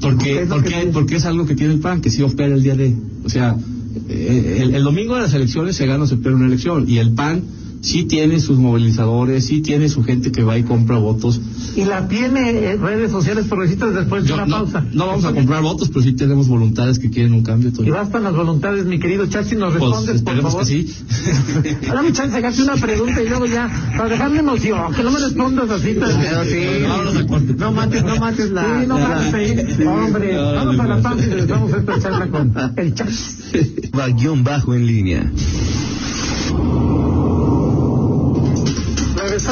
porque 0.00 0.46
porque, 0.48 0.90
porque 0.92 1.16
es 1.16 1.24
algo 1.24 1.46
que 1.46 1.54
tiene 1.54 1.74
el 1.74 1.80
PAN 1.80 2.00
que 2.00 2.10
sí 2.10 2.22
opera 2.22 2.54
el 2.54 2.62
día 2.62 2.74
de 2.74 2.94
o 3.24 3.30
sea 3.30 3.56
eh, 4.08 4.58
el, 4.60 4.74
el 4.74 4.84
domingo 4.84 5.14
de 5.14 5.22
las 5.22 5.34
elecciones 5.34 5.76
se 5.76 5.86
gana 5.86 6.04
o 6.04 6.06
se 6.06 6.16
pierde 6.16 6.36
una 6.36 6.46
elección 6.46 6.88
y 6.88 6.98
el 6.98 7.12
PAN 7.12 7.42
sí 7.84 8.04
tiene 8.04 8.40
sus 8.40 8.58
movilizadores, 8.58 9.44
sí 9.44 9.60
tiene 9.60 9.88
su 9.88 10.02
gente 10.02 10.32
que 10.32 10.42
va 10.42 10.56
y 10.58 10.62
compra 10.62 10.96
votos. 10.96 11.40
Y 11.76 11.84
la 11.84 12.08
tiene 12.08 12.72
en 12.72 12.80
redes 12.80 13.10
sociales 13.10 13.46
progresistas 13.46 13.94
después 13.94 14.24
de 14.24 14.32
una 14.32 14.46
pausa. 14.46 14.84
No 14.92 15.06
vamos 15.06 15.24
a 15.26 15.32
comprar 15.32 15.62
votos, 15.62 15.88
pero 15.88 16.02
sí 16.02 16.14
tenemos 16.14 16.48
voluntades 16.48 16.98
que 16.98 17.10
quieren 17.10 17.34
un 17.34 17.42
cambio. 17.42 17.70
Y 17.78 17.90
bastan 17.90 18.22
las 18.22 18.34
voluntades, 18.34 18.86
mi 18.86 18.98
querido 18.98 19.26
Chachi, 19.26 19.56
nos 19.56 19.74
pues, 19.74 19.90
respondes, 19.90 20.22
por 20.22 20.42
favor. 20.42 20.60
que 20.60 20.66
sí. 20.66 20.94
Dame 21.86 22.12
chance, 22.12 22.36
hagarte 22.36 22.62
una 22.62 22.76
pregunta 22.76 23.22
y 23.22 23.28
luego 23.28 23.46
ya, 23.46 23.70
para 23.96 24.08
dejarme 24.08 24.38
emoción, 24.38 24.94
que 24.94 25.02
no 25.02 25.10
me 25.10 25.18
respondas 25.18 25.70
así. 25.70 25.94
sí. 25.94 27.54
No 27.58 27.72
mates, 27.72 28.02
no 28.02 28.16
mates 28.16 28.50
la... 28.50 28.80
Sí, 28.80 28.86
no 28.86 28.98
mates, 28.98 29.86
Hombre, 29.86 30.36
vamos 30.36 30.78
a 30.78 30.86
la 30.86 31.02
pausa 31.02 31.26
y 31.26 31.28
regresamos 31.28 31.72
a 31.72 31.76
esta 31.76 32.00
charla 32.00 32.28
con 32.28 32.52
el 32.76 32.94
Chachi. 32.94 33.90
Va 33.98 34.08
guion 34.08 34.42
bajo 34.42 34.74
en 34.74 34.86
línea. 34.86 35.30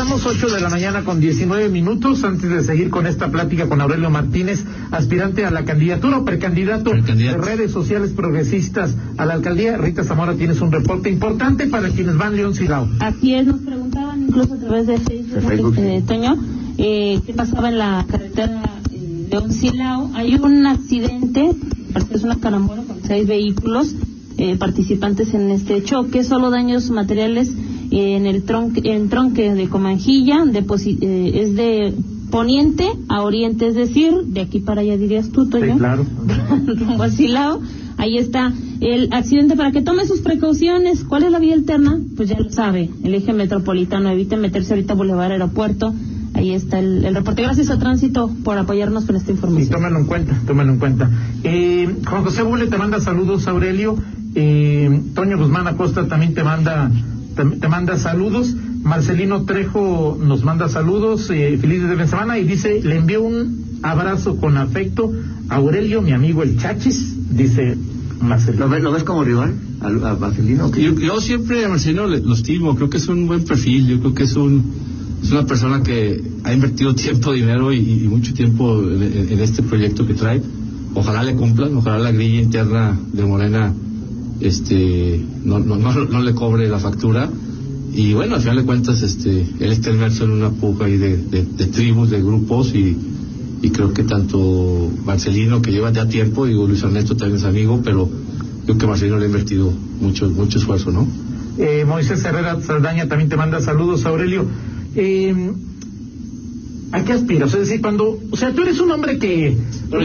Regresamos 0.02 0.36
8 0.36 0.56
de 0.56 0.60
la 0.60 0.68
mañana 0.68 1.04
con 1.04 1.20
19 1.20 1.68
minutos 1.68 2.24
antes 2.24 2.50
de 2.50 2.64
seguir 2.64 2.90
con 2.90 3.06
esta 3.06 3.30
plática 3.30 3.68
con 3.68 3.80
Aurelio 3.80 4.10
Martínez, 4.10 4.64
aspirante 4.90 5.44
a 5.44 5.52
la 5.52 5.64
candidatura 5.64 6.18
o 6.18 6.24
precandidato, 6.24 6.90
de 6.90 7.36
redes 7.36 7.70
sociales 7.70 8.10
progresistas 8.10 8.96
a 9.16 9.24
la 9.26 9.34
alcaldía. 9.34 9.76
Rita 9.76 10.02
Zamora, 10.02 10.34
tienes 10.34 10.60
un 10.60 10.72
reporte 10.72 11.08
importante 11.08 11.68
para 11.68 11.88
quienes 11.90 12.16
van 12.16 12.34
León 12.34 12.52
Silao. 12.52 12.88
Así 12.98 13.32
es, 13.32 13.46
nos 13.46 13.60
preguntaban 13.60 14.24
incluso 14.24 14.54
a 14.54 14.56
través 14.56 14.88
de 14.88 14.98
Facebook, 14.98 15.76
eh, 15.78 16.02
Toño, 16.04 16.36
eh, 16.78 17.20
qué 17.24 17.32
pasaba 17.32 17.68
en 17.68 17.78
la 17.78 18.04
carretera 18.10 18.60
eh, 18.90 19.28
León 19.30 19.52
Silao. 19.52 20.10
Hay 20.14 20.34
un 20.34 20.66
accidente, 20.66 21.52
parece 21.92 22.16
es 22.16 22.24
una 22.24 22.40
carambola 22.40 22.82
con 22.82 22.96
seis 23.06 23.28
vehículos 23.28 23.94
eh, 24.36 24.56
participantes 24.56 25.32
en 25.34 25.52
este 25.52 25.84
choque, 25.84 26.24
solo 26.24 26.50
daños 26.50 26.90
materiales 26.90 27.52
en 27.92 28.26
el 28.26 28.42
tronque, 28.44 28.80
en 28.84 29.08
tronque 29.08 29.52
de 29.52 29.68
Comanjilla, 29.68 30.44
eh, 30.44 31.30
es 31.34 31.54
de 31.54 31.94
poniente 32.30 32.88
a 33.08 33.20
oriente, 33.20 33.68
es 33.68 33.74
decir, 33.74 34.12
de 34.24 34.40
aquí 34.40 34.60
para 34.60 34.80
allá 34.80 34.96
dirías 34.96 35.30
tú, 35.30 35.48
Toño. 35.48 35.74
Sí, 35.74 35.78
claro. 35.78 36.06
rumbo 36.66 37.02
a 37.02 37.58
Ahí 37.98 38.16
está 38.16 38.52
el 38.80 39.12
accidente 39.12 39.54
para 39.54 39.70
que 39.70 39.82
tome 39.82 40.06
sus 40.06 40.22
precauciones. 40.22 41.04
¿Cuál 41.04 41.24
es 41.24 41.30
la 41.30 41.38
vía 41.38 41.54
alterna? 41.54 42.00
Pues 42.16 42.30
ya 42.30 42.38
lo 42.38 42.50
sabe, 42.50 42.90
el 43.04 43.14
eje 43.14 43.32
metropolitano. 43.32 44.10
Evite 44.10 44.36
meterse 44.36 44.72
ahorita 44.72 44.94
a 44.94 44.96
Boulevard 44.96 45.30
Aeropuerto. 45.30 45.94
Ahí 46.34 46.52
está 46.52 46.78
el, 46.78 47.14
reporte. 47.14 47.42
Gracias 47.42 47.70
a 47.70 47.78
Tránsito 47.78 48.30
por 48.42 48.56
apoyarnos 48.56 49.04
con 49.04 49.16
esta 49.16 49.30
información. 49.30 49.68
Y 49.68 49.70
tómalo 49.70 49.98
en 49.98 50.06
cuenta, 50.06 50.40
tómalo 50.46 50.72
en 50.72 50.78
cuenta. 50.78 51.10
Eh, 51.44 51.94
Juan 52.08 52.24
José 52.24 52.42
Bule 52.42 52.66
te 52.66 52.78
manda 52.78 52.98
saludos, 53.00 53.46
Aurelio. 53.46 53.96
Eh, 54.34 55.02
Toño 55.14 55.36
Guzmán 55.36 55.68
Acosta 55.68 56.08
también 56.08 56.32
te 56.32 56.42
manda 56.42 56.90
te, 57.34 57.68
manda 57.68 57.98
saludos. 57.98 58.54
Marcelino 58.82 59.44
Trejo 59.44 60.18
nos 60.20 60.42
manda 60.42 60.68
saludos, 60.68 61.30
eh, 61.30 61.56
felices 61.60 61.96
de 61.96 62.06
semana 62.06 62.38
y 62.38 62.44
dice, 62.44 62.80
le 62.82 62.96
envío 62.96 63.22
un 63.22 63.78
abrazo 63.82 64.36
con 64.36 64.56
afecto 64.56 65.12
a 65.48 65.56
Aurelio, 65.56 66.02
mi 66.02 66.12
amigo 66.12 66.42
el 66.42 66.58
Chachis, 66.58 67.36
dice 67.36 67.76
Marcelino. 68.20 68.66
¿Lo 68.66 68.92
ves, 68.92 69.04
como 69.04 69.22
rival 69.22 69.54
a, 69.80 70.14
Marcelino? 70.14 70.70
Yo, 70.74 71.20
siempre 71.20 71.64
a 71.64 71.68
Marcelino 71.68 72.06
lo 72.06 72.34
estimo, 72.34 72.74
creo 72.74 72.90
que 72.90 72.96
es 72.96 73.08
un 73.08 73.26
buen 73.26 73.44
perfil, 73.44 73.86
yo 73.86 74.00
creo 74.00 74.14
que 74.14 74.24
es 74.24 74.34
un 74.34 74.92
es 75.22 75.30
una 75.30 75.46
persona 75.46 75.82
que 75.82 76.20
ha 76.44 76.52
invertido 76.52 76.94
tiempo, 76.96 77.32
dinero 77.32 77.72
y, 77.72 78.08
mucho 78.08 78.34
tiempo 78.34 78.82
en, 78.82 79.38
este 79.40 79.62
proyecto 79.62 80.06
que 80.06 80.14
trae. 80.14 80.42
Ojalá 80.94 81.22
le 81.22 81.34
cumplan, 81.34 81.76
ojalá 81.76 81.98
la 81.98 82.12
grilla 82.12 82.42
interna 82.42 82.98
de 83.12 83.24
Morena 83.24 83.72
este 84.42 85.24
no, 85.44 85.58
no, 85.58 85.76
no, 85.76 86.20
le 86.20 86.34
cobre 86.34 86.68
la 86.68 86.78
factura 86.78 87.30
y 87.94 88.12
bueno, 88.14 88.36
al 88.36 88.40
final 88.40 88.56
de 88.56 88.64
cuentas 88.64 89.02
este 89.02 89.46
él 89.60 89.72
está 89.72 89.90
inmerso 89.90 90.24
en 90.24 90.32
una 90.32 90.50
puja 90.50 90.86
ahí 90.86 90.96
de, 90.96 91.16
de, 91.16 91.66
tribus, 91.66 92.10
de 92.10 92.20
grupos 92.20 92.74
y, 92.74 92.96
y, 93.62 93.70
creo 93.70 93.92
que 93.92 94.02
tanto 94.02 94.90
Marcelino 95.04 95.62
que 95.62 95.70
lleva 95.70 95.92
ya 95.92 96.08
tiempo, 96.08 96.46
digo 96.46 96.66
Luis 96.66 96.82
Ernesto 96.82 97.16
también 97.16 97.38
es 97.38 97.44
amigo, 97.44 97.80
pero 97.84 98.08
creo 98.64 98.78
que 98.78 98.86
Marcelino 98.86 99.18
le 99.18 99.24
ha 99.24 99.28
invertido 99.28 99.72
mucho, 100.00 100.28
mucho 100.30 100.58
esfuerzo, 100.58 100.90
¿no? 100.90 101.06
Eh, 101.58 101.84
Moisés 101.86 102.24
Herrera 102.24 102.60
Saldaña 102.60 103.08
también 103.08 103.28
te 103.28 103.36
manda 103.36 103.60
saludos, 103.60 104.06
Aurelio. 104.06 104.46
Eh, 104.94 105.52
¿A 106.92 107.04
qué 107.04 107.12
aspiras? 107.14 107.52
Es 107.54 107.60
decir, 107.60 107.80
cuando, 107.80 108.18
o 108.30 108.36
sea, 108.36 108.52
tú 108.52 108.62
eres 108.62 108.78
un 108.78 108.90
hombre 108.90 109.18
que 109.18 109.56
no 109.90 110.00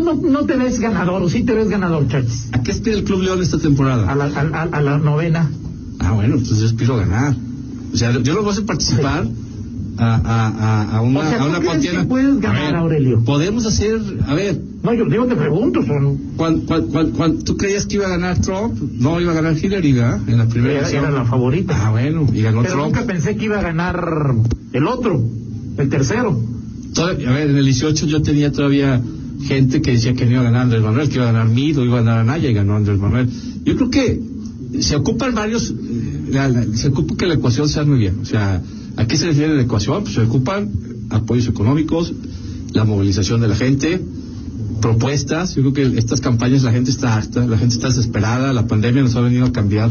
no, 0.00 0.14
no, 0.14 0.44
te 0.44 0.56
ves 0.56 0.78
ganador, 0.78 1.22
o 1.22 1.28
sí 1.28 1.42
te 1.42 1.54
ves 1.54 1.68
ganador, 1.68 2.06
Chachis. 2.06 2.48
¿A 2.52 2.62
qué 2.62 2.70
aspira 2.70 2.96
el 2.96 3.04
Club 3.04 3.22
León 3.22 3.40
esta 3.40 3.58
temporada? 3.58 4.10
A 4.10 4.14
la, 4.14 4.26
a, 4.26 4.80
la 4.82 4.98
novena. 4.98 5.50
Ah, 6.00 6.12
bueno, 6.12 6.34
entonces 6.34 6.58
yo 6.58 6.66
aspiro 6.66 6.94
a 6.94 6.98
ganar. 6.98 7.34
O 7.92 7.96
sea, 7.96 8.12
yo 8.12 8.34
lo 8.34 8.40
voy 8.40 8.50
a 8.50 8.52
hacer 8.52 8.66
participar 8.66 9.26
a, 9.96 10.14
a, 10.16 10.96
a, 10.96 11.00
una, 11.00 11.20
o 11.20 11.28
sea, 11.28 11.40
a 11.40 11.44
una 11.46 11.60
contienda. 11.62 12.04
puedes 12.04 12.38
ganar, 12.40 12.76
Aurelio? 12.76 13.24
Podemos 13.24 13.64
hacer, 13.66 14.00
a 14.26 14.34
ver. 14.34 14.60
No, 14.82 14.94
yo 14.94 15.04
digo, 15.04 15.26
te 15.26 15.36
pregunto. 15.36 15.84
Son... 15.84 16.16
¿Cuál, 16.36 17.38
tú 17.44 17.56
creías 17.56 17.86
que 17.86 17.96
iba 17.96 18.06
a 18.06 18.10
ganar 18.10 18.40
Trump? 18.40 18.78
No, 18.98 19.20
iba 19.20 19.32
a 19.32 19.34
ganar 19.34 19.56
Hillary, 19.56 19.92
¿verdad? 19.92 20.20
En 20.26 20.38
la 20.38 20.46
primera 20.48 20.88
era, 20.88 20.88
era 20.88 21.10
la 21.10 21.24
favorita. 21.24 21.76
Ah, 21.78 21.90
bueno, 21.90 22.26
y 22.32 22.42
ganó 22.42 22.62
Pero 22.62 22.74
Trump. 22.74 22.86
nunca 22.86 23.06
pensé 23.06 23.36
que 23.36 23.44
iba 23.44 23.58
a 23.58 23.62
ganar 23.62 24.34
el 24.72 24.86
otro, 24.86 25.22
el 25.76 25.88
tercero. 25.88 26.40
a 26.96 27.12
ver, 27.12 27.50
en 27.50 27.56
el 27.56 27.64
18 27.64 28.06
yo 28.06 28.22
tenía 28.22 28.50
todavía 28.50 29.02
gente 29.42 29.82
que 29.82 29.92
decía 29.92 30.14
que 30.14 30.24
no 30.24 30.32
iba 30.32 30.40
a 30.40 30.44
ganar 30.44 30.62
Andrés 30.62 30.82
Manuel, 30.82 31.08
que 31.08 31.16
iba 31.16 31.28
a 31.28 31.32
ganar 31.32 31.48
Mido, 31.48 31.84
iba 31.84 31.98
a 31.98 32.02
ganar 32.02 32.18
Anaya 32.20 32.48
y 32.48 32.54
ganó 32.54 32.76
Andrés 32.76 32.98
Manuel. 32.98 33.28
Yo 33.64 33.76
creo 33.76 33.90
que 33.90 34.20
se 34.80 34.96
ocupan 34.96 35.34
varios, 35.34 35.74
eh, 36.32 36.68
se 36.74 36.88
ocupa 36.88 37.16
que 37.16 37.26
la 37.26 37.34
ecuación 37.34 37.68
sea 37.68 37.84
muy 37.84 37.98
bien. 37.98 38.20
O 38.22 38.24
sea, 38.24 38.62
¿A 39.00 39.06
qué 39.06 39.16
se 39.16 39.26
refiere 39.26 39.54
la 39.54 39.62
ecuación? 39.62 40.02
Pues 40.02 40.14
se 40.14 40.20
ocupan 40.20 40.70
apoyos 41.08 41.48
económicos, 41.48 42.12
la 42.74 42.84
movilización 42.84 43.40
de 43.40 43.48
la 43.48 43.56
gente, 43.56 43.98
propuestas. 44.80 45.54
Yo 45.54 45.62
creo 45.62 45.72
que 45.72 45.98
estas 45.98 46.20
campañas 46.20 46.62
la 46.62 46.72
gente 46.72 46.90
está 46.90 47.14
harta, 47.14 47.46
la 47.46 47.58
gente 47.58 47.74
está 47.74 47.88
desesperada, 47.88 48.52
la 48.52 48.66
pandemia 48.66 49.02
nos 49.02 49.16
ha 49.16 49.20
venido 49.20 49.46
a 49.46 49.52
cambiar 49.52 49.90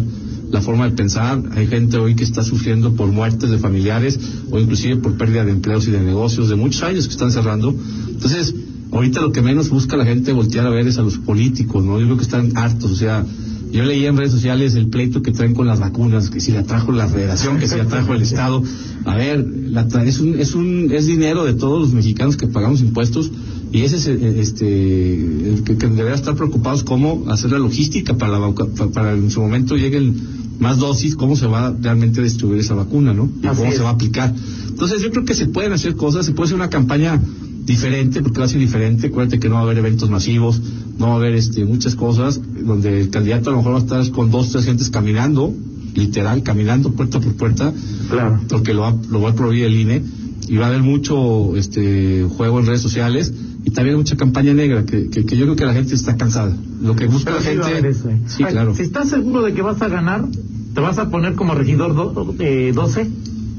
la 0.52 0.62
forma 0.62 0.90
de 0.90 0.96
pensar. 0.96 1.42
Hay 1.56 1.68
gente 1.68 1.98
hoy 1.98 2.16
que 2.16 2.24
está 2.24 2.44
sufriendo 2.44 2.94
por 2.94 3.08
muertes 3.08 3.50
de 3.50 3.58
familiares 3.58 4.20
o 4.52 4.60
inclusive 4.60 4.98
por 4.98 5.18
pérdida 5.18 5.46
de 5.46 5.52
empleos 5.52 5.88
y 5.88 5.92
de 5.92 6.00
negocios 6.00 6.50
de 6.50 6.56
muchos 6.56 6.84
años 6.84 7.08
que 7.08 7.14
están 7.14 7.32
cerrando. 7.32 7.74
Entonces, 8.10 8.54
ahorita 8.92 9.22
lo 9.22 9.32
que 9.32 9.42
menos 9.42 9.70
busca 9.70 9.96
la 9.98 10.06
gente 10.06 10.34
voltear 10.34 10.66
a 10.66 10.70
ver 10.70 10.88
es 10.88 10.98
a 10.98 11.02
los 11.02 11.18
políticos, 11.18 11.84
¿no? 11.84 12.00
Yo 12.00 12.06
creo 12.06 12.18
que 12.18 12.24
están 12.24 12.58
hartos, 12.58 12.92
o 12.92 12.96
sea, 12.96 13.26
yo 13.72 13.84
leí 13.84 14.06
en 14.08 14.18
redes 14.18 14.32
sociales 14.32 14.74
el 14.74 14.88
pleito 14.88 15.22
que 15.22 15.32
traen 15.32 15.54
con 15.54 15.68
las 15.68 15.80
vacunas, 15.80 16.32
que 16.32 16.40
si 16.40 16.52
la 16.52 16.64
trajo 16.64 16.92
la 16.92 17.08
federación, 17.08 17.60
que 17.60 17.68
si 17.68 17.78
la 17.78 17.86
trajo 17.86 18.14
el 18.16 18.24
Estado. 18.24 18.64
A 19.06 19.16
ver, 19.16 19.46
la 19.48 19.82
es, 20.06 20.20
un, 20.20 20.40
es, 20.40 20.56
un, 20.56 20.92
es 20.92 21.06
dinero 21.06 21.46
de 21.46 21.54
todos 21.54 21.80
los 21.80 21.94
mexicanos 21.94 22.36
que 22.36 22.48
pagamos 22.48 22.82
impuestos 22.82 23.32
y 23.72 23.82
ese 23.82 23.98
es 23.98 24.08
este, 24.08 25.14
el 25.14 25.64
que, 25.64 25.78
que 25.78 25.88
debería 25.88 26.16
estar 26.16 26.36
preocupados 26.36 26.84
cómo 26.84 27.26
hacer 27.30 27.52
la 27.52 27.60
logística 27.60 28.18
para, 28.18 28.40
la, 28.40 28.54
para, 28.94 29.14
en 29.14 29.30
su 29.30 29.42
momento 29.42 29.76
lleguen 29.76 30.16
más 30.60 30.78
dosis, 30.80 31.16
cómo 31.16 31.36
se 31.36 31.46
va 31.48 31.74
realmente 31.80 32.20
a 32.20 32.24
distribuir 32.24 32.60
esa 32.60 32.74
vacuna, 32.74 33.14
¿no? 33.14 33.30
Y 33.42 33.48
cómo 33.48 33.72
se 33.72 33.82
va 33.82 33.90
a 33.90 33.94
aplicar. 33.94 34.34
Entonces 34.68 35.02
yo 35.02 35.12
creo 35.12 35.24
que 35.24 35.36
se 35.36 35.48
pueden 35.48 35.72
hacer 35.72 35.96
cosas, 35.96 36.26
se 36.26 36.32
puede 36.32 36.48
hacer 36.48 36.56
una 36.56 36.70
campaña 36.70 37.22
diferente, 37.66 38.22
porque 38.24 38.40
va 38.40 38.46
a 38.46 38.50
ser 38.50 38.60
diferente. 38.60 39.08
Acuérdate 39.08 39.40
que 39.40 39.48
no 39.48 39.56
va 39.56 39.62
a 39.62 39.64
haber 39.64 39.78
eventos 39.78 40.10
masivos, 40.10 40.60
no 40.98 41.08
va 41.08 41.14
a 41.14 41.16
haber 41.18 41.36
este, 41.36 41.64
muchas 41.66 41.96
cosas, 41.96 42.42
donde 42.66 43.02
el 43.02 43.10
candidato 43.10 43.50
a 43.50 43.54
lo 43.54 43.60
mejor 43.60 43.74
va 43.74 43.78
a 43.78 43.82
estar 43.82 44.12
con 44.12 44.32
dos, 44.32 44.52
tres 44.52 44.66
gentes 44.66 44.90
caminando, 44.90 45.54
literal, 45.94 46.42
caminando 46.44 46.92
puerta 46.92 47.20
por 47.20 47.34
puerta, 47.36 47.72
Claro. 48.10 48.40
porque 48.50 48.74
lo 48.74 48.82
va, 48.82 48.96
lo 49.10 49.22
va 49.22 49.30
a 49.30 49.36
prohibir 49.36 49.66
el 49.66 49.80
INE, 49.80 50.02
y 50.48 50.56
va 50.58 50.66
a 50.66 50.70
haber 50.70 50.82
mucho 50.82 51.56
este 51.56 52.24
juego 52.24 52.60
en 52.60 52.66
redes 52.66 52.82
sociales, 52.82 53.32
también 53.72 53.98
mucha 53.98 54.16
campaña 54.18 54.54
negra, 54.54 54.86
que, 54.86 55.10
que, 55.10 55.26
que 55.26 55.38
yo 55.38 55.46
creo 55.46 55.56
que 55.56 55.66
la 55.66 55.74
gente 55.74 55.96
está 55.96 56.16
cansada. 56.18 56.56
Lo 56.82 56.96
que 56.96 57.08
busca 57.08 57.32
la 57.32 57.42
gente... 57.42 57.90
¿eh? 57.90 57.94
Sí, 58.28 58.44
Ay, 58.44 58.52
claro. 58.54 58.76
Si 58.76 58.84
estás 58.84 59.10
seguro 59.10 59.42
de 59.44 59.54
que 59.54 59.62
vas 59.62 59.82
a 59.82 59.88
ganar, 59.88 60.26
¿te 60.74 60.82
vas 60.82 60.98
a 60.98 61.10
poner 61.10 61.36
como 61.36 61.56
regidor 61.56 61.96
do- 61.96 62.36
eh, 62.40 62.72
12? 62.74 63.08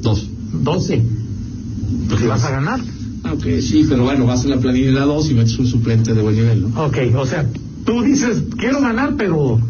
Dos. 0.02 0.28
12. 0.52 1.02
Pues 2.08 2.26
vas 2.26 2.44
a 2.44 2.50
ganar. 2.50 2.80
Aunque 3.24 3.60
sí, 3.62 3.86
pero 3.88 4.04
bueno, 4.04 4.26
vas 4.26 4.44
a 4.44 4.48
la 4.48 4.58
planilla 4.58 4.86
de 4.86 4.92
la 4.92 5.04
2 5.04 5.30
y 5.30 5.34
metes 5.34 5.58
un 5.58 5.66
suplente 5.66 6.14
de 6.14 6.22
buen 6.22 6.34
nivel, 6.34 6.62
¿no? 6.62 6.84
Ok, 6.86 6.96
o 7.16 7.26
sea, 7.26 7.46
tú 7.84 8.02
dices, 8.02 8.42
quiero 8.56 8.80
ganar, 8.80 9.14
pero... 9.16 9.60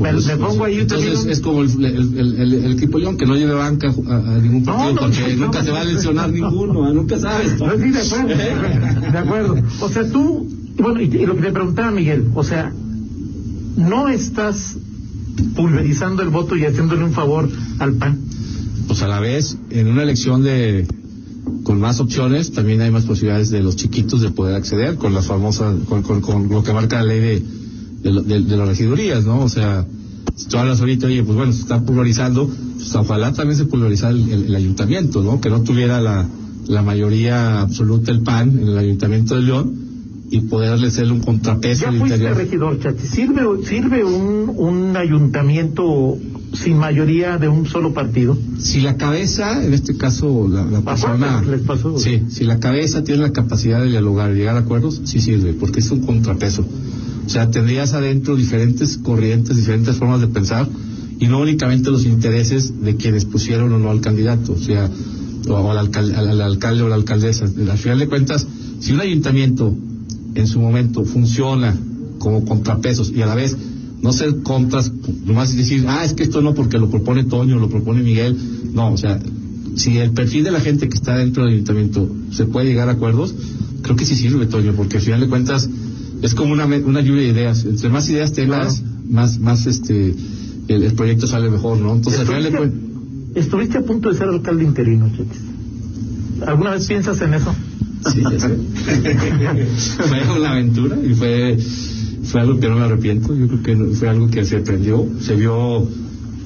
Bueno, 0.00 0.18
Me- 0.18 0.26
me 0.36 0.36
pongo 0.44 0.64
ahí 0.64 0.78
Entonces 0.80 1.26
es 1.26 1.40
como 1.40 1.62
el, 1.62 1.84
el, 1.84 2.34
el, 2.40 2.72
equipo 2.72 2.98
León 2.98 3.16
que 3.16 3.26
no 3.26 3.36
lleve 3.36 3.52
banca 3.52 3.88
a, 4.08 4.16
a 4.16 4.38
ningún 4.38 4.64
partido 4.64 4.88
No, 4.88 4.94
no, 4.94 5.00
porque 5.00 5.36
no, 5.36 5.44
nunca 5.46 5.62
se 5.62 5.70
va 5.70 5.80
a 5.82 5.84
lesionar 5.84 6.30
no. 6.30 6.34
ninguno, 6.50 6.88
¿eh? 6.90 6.94
nunca 6.94 7.18
sabes. 7.18 7.52
Sí, 7.52 7.58
de 7.58 8.00
acuerdo. 8.00 8.28
De 9.12 9.18
acuerdo. 9.18 9.56
O 9.80 9.88
sea, 9.88 10.10
tú, 10.10 10.48
bueno, 10.78 11.00
y, 11.00 11.04
y 11.04 11.26
lo 11.26 11.36
que 11.36 11.42
te 11.42 11.52
preguntaba 11.52 11.90
Miguel, 11.90 12.30
o 12.34 12.42
sea, 12.42 12.72
no 13.76 14.08
estás 14.08 14.76
pulverizando 15.54 16.22
el 16.22 16.28
voto 16.30 16.56
y 16.56 16.64
haciéndole 16.64 17.04
un 17.04 17.12
favor 17.12 17.48
al 17.78 17.94
PAN. 17.94 18.18
Pues 18.86 19.02
a 19.02 19.08
la 19.08 19.20
vez, 19.20 19.56
en 19.70 19.86
una 19.88 20.02
elección 20.02 20.42
de 20.42 20.86
con 21.62 21.78
más 21.78 22.00
opciones, 22.00 22.52
también 22.52 22.80
hay 22.80 22.90
más 22.90 23.04
posibilidades 23.04 23.50
de 23.50 23.62
los 23.62 23.76
chiquitos 23.76 24.20
de 24.22 24.30
poder 24.30 24.54
acceder 24.56 24.96
con 24.96 25.14
las 25.14 25.26
famosas, 25.26 25.74
con, 25.88 26.02
con, 26.02 26.20
con 26.20 26.48
lo 26.48 26.62
que 26.62 26.72
marca 26.72 26.96
la 26.96 27.04
ley 27.04 27.20
de, 27.20 27.44
de, 28.02 28.22
de- 28.22 28.40
de 28.40 28.56
las 28.56 28.68
regidurías, 28.68 29.24
¿no? 29.24 29.40
O 29.40 29.48
sea, 29.48 29.86
si 30.36 30.46
tú 30.48 30.56
hablas 30.58 30.80
ahorita, 30.80 31.06
oye, 31.06 31.22
pues 31.22 31.36
bueno, 31.36 31.52
se 31.52 31.60
está 31.60 31.80
pulverizando, 31.82 32.48
pues 32.76 32.94
ojalá 32.94 33.32
también 33.32 33.58
se 33.58 33.64
pulverizara 33.66 34.12
el, 34.12 34.30
el- 34.30 34.44
el 34.46 34.54
ayuntamiento, 34.56 35.22
¿no? 35.22 35.40
Que 35.40 35.50
no 35.50 35.62
tuviera 35.62 36.00
la, 36.00 36.26
la 36.66 36.82
mayoría 36.82 37.60
absoluta 37.60 38.10
el 38.12 38.20
PAN 38.22 38.58
en 38.58 38.68
el 38.68 38.78
ayuntamiento 38.78 39.34
de 39.36 39.42
León 39.42 39.74
y 40.32 40.42
poderle 40.42 40.86
hacerle 40.88 41.12
un 41.12 41.20
contrapeso 41.20 41.82
Ya 41.82 41.88
al 41.88 41.98
fuiste 41.98 42.16
interior. 42.18 42.38
regidor, 42.38 42.78
Chachi. 42.80 43.06
¿Sirve, 43.06 43.42
sirve 43.68 44.04
un, 44.04 44.52
un 44.56 44.96
ayuntamiento 44.96 46.16
sin 46.52 46.78
mayoría 46.78 47.36
de 47.36 47.48
un 47.48 47.66
solo 47.66 47.92
partido? 47.92 48.38
Si 48.58 48.80
la 48.80 48.96
cabeza, 48.96 49.64
en 49.64 49.74
este 49.74 49.96
caso 49.96 50.46
la, 50.48 50.64
la 50.64 50.80
persona, 50.82 51.42
les 51.42 51.62
pasó? 51.62 51.98
sí, 51.98 52.22
si 52.28 52.44
la 52.44 52.60
cabeza 52.60 53.02
tiene 53.02 53.22
la 53.22 53.32
capacidad 53.32 53.82
de 53.82 53.88
dialogar 53.88 54.30
y 54.32 54.36
llegar 54.38 54.54
a 54.56 54.60
acuerdos, 54.60 55.00
sí 55.04 55.20
sirve, 55.20 55.52
porque 55.54 55.80
es 55.80 55.90
un 55.90 56.00
contrapeso. 56.06 56.64
O 57.30 57.32
sea, 57.32 57.48
tendrías 57.48 57.92
adentro 57.94 58.34
diferentes 58.34 58.98
corrientes, 58.98 59.56
diferentes 59.56 59.94
formas 59.94 60.20
de 60.20 60.26
pensar 60.26 60.68
y 61.20 61.28
no 61.28 61.38
únicamente 61.38 61.88
los 61.92 62.04
intereses 62.04 62.82
de 62.82 62.96
quienes 62.96 63.24
pusieron 63.24 63.72
o 63.72 63.78
no 63.78 63.88
al 63.88 64.00
candidato, 64.00 64.54
o 64.54 64.58
sea, 64.58 64.90
o 65.48 65.70
al, 65.70 65.78
alcal- 65.78 66.12
al- 66.16 66.28
al 66.30 66.40
alcalde 66.40 66.82
o 66.82 66.88
la 66.88 66.96
alcaldesa. 66.96 67.44
Al 67.44 67.78
final 67.78 68.00
de 68.00 68.08
cuentas, 68.08 68.44
si 68.80 68.90
un 68.90 69.00
ayuntamiento 69.00 69.72
en 70.34 70.46
su 70.48 70.58
momento 70.60 71.04
funciona 71.04 71.76
como 72.18 72.44
contrapesos 72.44 73.12
y 73.14 73.22
a 73.22 73.26
la 73.26 73.36
vez 73.36 73.56
no 74.02 74.12
ser 74.12 74.42
contras, 74.42 74.90
nomás 75.24 75.56
decir, 75.56 75.84
ah, 75.86 76.04
es 76.04 76.14
que 76.14 76.24
esto 76.24 76.42
no 76.42 76.52
porque 76.54 76.78
lo 76.78 76.90
propone 76.90 77.22
Toño, 77.22 77.60
lo 77.60 77.68
propone 77.68 78.02
Miguel, 78.02 78.36
no, 78.74 78.92
o 78.92 78.96
sea, 78.96 79.20
si 79.76 79.98
el 79.98 80.10
perfil 80.10 80.42
de 80.42 80.50
la 80.50 80.60
gente 80.60 80.88
que 80.88 80.96
está 80.96 81.16
dentro 81.16 81.44
del 81.44 81.52
ayuntamiento 81.54 82.10
se 82.32 82.46
puede 82.46 82.66
llegar 82.66 82.88
a 82.88 82.92
acuerdos, 82.92 83.32
creo 83.82 83.94
que 83.94 84.04
sí 84.04 84.16
sirve, 84.16 84.46
Toño, 84.46 84.72
porque 84.74 84.96
al 84.96 85.02
final 85.04 85.20
de 85.20 85.28
cuentas 85.28 85.68
es 86.22 86.34
como 86.34 86.52
una, 86.52 86.66
una 86.66 87.00
lluvia 87.00 87.22
de 87.22 87.28
ideas. 87.28 87.64
Entre 87.64 87.88
más 87.88 88.08
ideas 88.08 88.32
tengas, 88.32 88.82
más, 89.08 89.38
más 89.38 89.66
este, 89.66 90.14
el, 90.68 90.84
el 90.84 90.92
proyecto 90.94 91.26
sale 91.26 91.50
mejor, 91.50 91.78
¿no? 91.78 91.94
Entonces, 91.94 92.20
al 92.20 92.26
final 92.26 92.42
de 92.42 92.48
Estuviste, 92.48 93.40
estuviste 93.40 93.78
a 93.78 93.82
punto 93.82 94.10
de 94.10 94.16
ser 94.16 94.28
alcalde 94.28 94.64
interino, 94.64 95.08
Chachi. 95.08 95.40
¿Alguna 96.46 96.70
vez 96.72 96.86
piensas 96.86 97.20
en 97.20 97.34
eso? 97.34 97.54
Sí, 98.12 98.22
ya 98.22 98.38
sé. 98.38 98.56
fue 100.08 100.38
una 100.38 100.52
aventura 100.52 100.96
y 101.04 101.14
fue, 101.14 101.58
fue 102.24 102.40
algo 102.40 102.58
que 102.58 102.68
no 102.68 102.76
me 102.76 102.82
arrepiento. 102.82 103.34
Yo 103.34 103.46
creo 103.46 103.62
que 103.62 103.76
fue 103.94 104.08
algo 104.08 104.30
que 104.30 104.44
se 104.44 104.56
aprendió, 104.56 105.06
se 105.20 105.34
vio, 105.34 105.86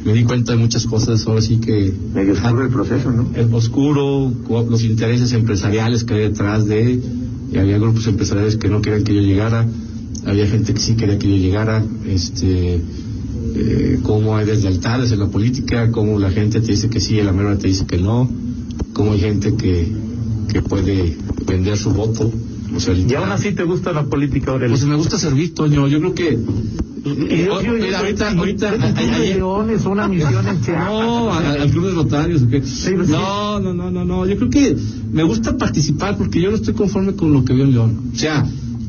me 0.04 0.12
di 0.12 0.24
cuenta 0.24 0.52
de 0.52 0.58
muchas 0.58 0.86
cosas. 0.86 1.26
Ahora 1.26 1.40
sí 1.40 1.58
que. 1.58 1.92
Medio 2.12 2.32
oscuro 2.32 2.62
el 2.62 2.70
proceso, 2.70 3.12
¿no? 3.12 3.28
El 3.34 3.54
oscuro, 3.54 4.32
los 4.68 4.82
intereses 4.82 5.32
empresariales 5.32 6.04
que 6.04 6.14
hay 6.14 6.20
detrás 6.22 6.66
de. 6.66 7.00
Y 7.54 7.58
había 7.58 7.78
grupos 7.78 8.06
empresariales 8.08 8.56
que 8.56 8.68
no 8.68 8.82
querían 8.82 9.04
que 9.04 9.14
yo 9.14 9.20
llegara. 9.22 9.66
Había 10.26 10.46
gente 10.46 10.74
que 10.74 10.80
sí 10.80 10.94
quería 10.96 11.18
que 11.18 11.28
yo 11.30 11.36
llegara. 11.36 11.84
Este. 12.06 12.80
Eh, 13.56 14.00
cómo 14.02 14.36
hay 14.36 14.46
deslealtades 14.46 15.12
en 15.12 15.20
la 15.20 15.28
política, 15.28 15.90
cómo 15.92 16.18
la 16.18 16.30
gente 16.30 16.60
te 16.60 16.72
dice 16.72 16.88
que 16.90 17.00
sí 17.00 17.18
y 17.18 17.22
la 17.22 17.32
mera 17.32 17.56
te 17.56 17.68
dice 17.68 17.86
que 17.86 17.98
no, 17.98 18.28
cómo 18.92 19.12
hay 19.12 19.20
gente 19.20 19.54
que, 19.54 19.92
que 20.52 20.60
puede 20.62 21.16
vender 21.46 21.76
su 21.76 21.90
voto. 21.90 22.32
O 22.74 22.80
sea, 22.80 22.94
Y 22.94 23.14
aún 23.14 23.30
así 23.30 23.52
te 23.52 23.62
gusta 23.62 23.92
la 23.92 24.04
política, 24.04 24.50
Aurelio. 24.50 24.74
Pues 24.74 24.84
me 24.86 24.96
gusta 24.96 25.18
servir, 25.18 25.54
Toño. 25.54 25.86
Yo 25.86 26.00
creo 26.00 26.14
que. 26.14 26.38
Yo- 27.04 27.62
yo- 27.62 27.72
Mira, 27.74 27.98
ahorita, 28.00 28.30
ahorita. 28.32 28.72
¿Un 28.74 28.80
club 28.80 28.94
de 28.94 29.02
ayer- 29.02 29.36
leones, 29.36 29.84
una 29.84 30.08
misión 30.08 30.46
en 30.48 30.58
no, 30.74 31.32
al, 31.32 31.46
al 31.60 31.70
club 31.70 31.86
de 31.86 31.92
Rotarios. 31.92 32.42
¿o 32.42 32.48
qué? 32.48 32.58
pues 32.60 32.70
sí. 32.72 32.94
No, 33.08 33.60
no, 33.60 33.72
no, 33.74 33.90
no, 33.90 34.04
no. 34.04 34.26
Yo 34.26 34.36
creo 34.36 34.50
que 34.50 34.76
me 35.14 35.22
gusta 35.22 35.56
participar 35.56 36.18
porque 36.18 36.40
yo 36.40 36.50
no 36.50 36.56
estoy 36.56 36.74
conforme 36.74 37.14
con 37.14 37.32
lo 37.32 37.44
que 37.44 37.54
veo 37.54 37.64
en 37.64 37.72
León. 37.72 38.10
O 38.12 38.18
sea, 38.18 38.44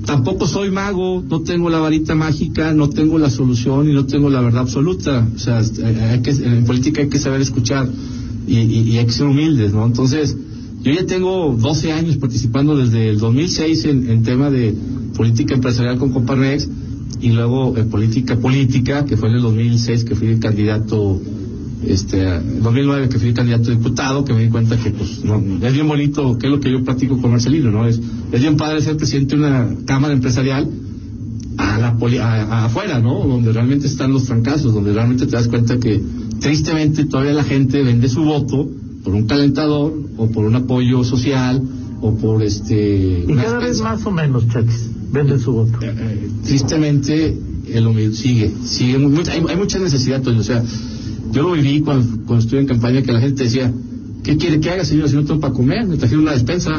tampoco 0.05 0.47
soy 0.47 0.71
mago, 0.71 1.23
no 1.29 1.41
tengo 1.41 1.69
la 1.69 1.77
varita 1.77 2.15
mágica, 2.15 2.73
no 2.73 2.89
tengo 2.89 3.19
la 3.19 3.29
solución 3.29 3.87
y 3.87 3.93
no 3.93 4.07
tengo 4.07 4.31
la 4.31 4.41
verdad 4.41 4.61
absoluta. 4.61 5.27
O 5.35 5.39
sea, 5.39 5.61
eh, 5.61 6.09
hay 6.11 6.21
que, 6.23 6.31
en 6.31 6.65
política 6.65 7.03
hay 7.03 7.09
que 7.09 7.19
saber 7.19 7.41
escuchar 7.41 7.87
y, 8.47 8.57
y, 8.57 8.97
hay 8.97 9.05
que 9.05 9.11
ser 9.11 9.27
humildes, 9.27 9.71
¿no? 9.71 9.85
Entonces, 9.85 10.35
yo 10.81 10.91
ya 10.91 11.05
tengo 11.05 11.55
12 11.59 11.91
años 11.91 12.17
participando 12.17 12.75
desde 12.75 13.09
el 13.09 13.19
2006 13.19 13.85
en, 13.85 14.09
en 14.09 14.23
tema 14.23 14.49
de 14.49 14.75
política 15.15 15.53
empresarial 15.53 15.99
con 15.99 16.11
Coparmex 16.11 16.67
y 17.21 17.29
luego 17.29 17.77
en 17.77 17.89
política 17.89 18.35
política, 18.35 19.05
que 19.05 19.15
fue 19.15 19.29
en 19.29 19.35
el 19.35 19.41
2006 19.43 20.05
que 20.05 20.15
fui 20.15 20.29
el 20.29 20.39
candidato, 20.39 21.21
este, 21.83 22.21
en 22.35 22.61
2009 22.63 23.09
que 23.09 23.19
fui 23.19 23.33
candidato 23.33 23.69
a 23.71 23.75
diputado, 23.75 24.23
que 24.25 24.33
me 24.33 24.43
di 24.43 24.49
cuenta 24.49 24.77
que 24.77 24.91
pues 24.91 25.23
no, 25.23 25.41
es 25.65 25.73
bien 25.73 25.87
bonito, 25.87 26.37
que 26.37 26.47
es 26.47 26.51
lo 26.51 26.59
que 26.59 26.71
yo 26.71 26.83
practico 26.83 27.19
con 27.21 27.31
Marcelino, 27.31 27.71
¿no? 27.71 27.85
Es, 27.87 27.99
es 28.31 28.41
bien 28.41 28.57
padre 28.57 28.81
ser 28.81 28.97
presidente 28.97 29.35
de 29.35 29.41
una 29.41 29.69
cámara 29.85 30.13
empresarial 30.13 30.69
a 31.57 31.77
la 31.77 31.97
poli- 31.97 32.17
a- 32.17 32.43
a- 32.43 32.65
afuera, 32.65 32.99
¿no? 32.99 33.25
Donde 33.25 33.51
realmente 33.51 33.87
están 33.87 34.11
los 34.11 34.23
fracasos, 34.25 34.73
donde 34.73 34.93
realmente 34.93 35.25
te 35.25 35.31
das 35.33 35.47
cuenta 35.47 35.77
que 35.79 36.01
tristemente 36.39 37.05
todavía 37.05 37.33
la 37.33 37.43
gente 37.43 37.81
vende 37.83 38.09
su 38.09 38.23
voto 38.23 38.69
por 39.03 39.13
un 39.13 39.25
calentador 39.27 39.93
o 40.17 40.27
por 40.31 40.45
un 40.45 40.55
apoyo 40.55 41.03
social 41.03 41.61
o 42.01 42.15
por 42.15 42.41
este 42.43 43.25
Y 43.27 43.33
cada 43.35 43.59
vez 43.59 43.79
más 43.81 44.05
o 44.05 44.11
menos, 44.11 44.47
Chachis, 44.49 44.89
vende 45.11 45.39
su 45.39 45.51
voto. 45.53 45.77
Eh, 45.81 45.93
eh, 45.97 46.29
tristemente 46.43 47.37
el 47.71 47.85
humil- 47.87 48.13
sigue, 48.13 48.51
sigue 48.63 48.95
hay, 49.31 49.43
hay 49.47 49.55
mucha 49.55 49.79
necesidad, 49.79 50.21
Toño, 50.21 50.39
o 50.39 50.43
sea, 50.43 50.63
yo 51.35 51.41
lo 51.43 51.51
viví 51.51 51.81
cuando, 51.81 52.07
cuando 52.25 52.39
estuve 52.43 52.61
en 52.61 52.67
campaña 52.67 53.01
que 53.03 53.11
la 53.11 53.19
gente 53.19 53.43
decía, 53.43 53.71
¿qué 54.23 54.37
quiere 54.37 54.59
que 54.59 54.69
haga, 54.71 54.85
señor? 54.85 55.09
Si 55.09 55.15
no 55.15 55.23
tengo 55.25 55.39
para 55.41 55.53
comer, 55.53 55.85
me 55.85 55.97
trajeron 55.97 56.23
una 56.23 56.31
despensa. 56.31 56.71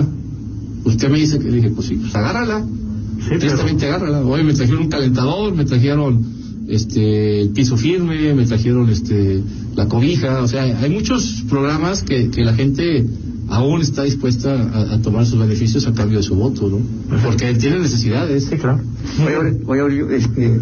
Usted 0.85 1.09
me 1.11 1.19
dice 1.19 1.39
que 1.39 1.51
le 1.51 1.57
dije, 1.57 1.71
pues 1.71 1.89
sí, 1.89 1.97
pues 1.97 2.15
agárrala. 2.15 2.61
Sí, 2.65 3.25
pero- 3.29 3.39
Tristemente 3.41 3.87
agárrala. 3.87 4.21
Hoy 4.23 4.43
me 4.45 4.55
trajeron 4.55 4.83
un 4.85 4.89
calentador, 4.89 5.55
me 5.55 5.65
trajeron 5.65 6.25
este 6.69 7.43
el 7.43 7.51
piso 7.51 7.77
firme, 7.77 8.35
me 8.35 8.45
trajeron 8.47 8.89
este 8.89 9.43
la 9.77 9.87
cobija, 9.89 10.41
o 10.43 10.49
sea, 10.49 10.63
hay 10.63 10.91
muchos 10.91 11.45
programas 11.49 12.03
que, 12.03 12.31
que 12.31 12.43
la 12.45 12.55
gente 12.55 13.07
aún 13.49 13.83
está 13.83 14.03
dispuesta 14.05 14.51
a, 14.55 14.95
a 14.95 15.03
tomar 15.03 15.27
sus 15.27 15.39
beneficios 15.39 15.87
a 15.87 15.93
cambio 15.93 16.19
de 16.19 16.25
su 16.25 16.35
voto, 16.35 16.69
¿no? 16.69 16.79
Porque 17.23 17.55
tiene 17.55 17.79
necesidades. 17.81 18.47
Sí, 18.51 18.57
claro. 18.57 18.81
Oye, 19.25 19.61
oye, 19.67 19.81
Aurelio, 19.81 20.11
este, 20.11 20.61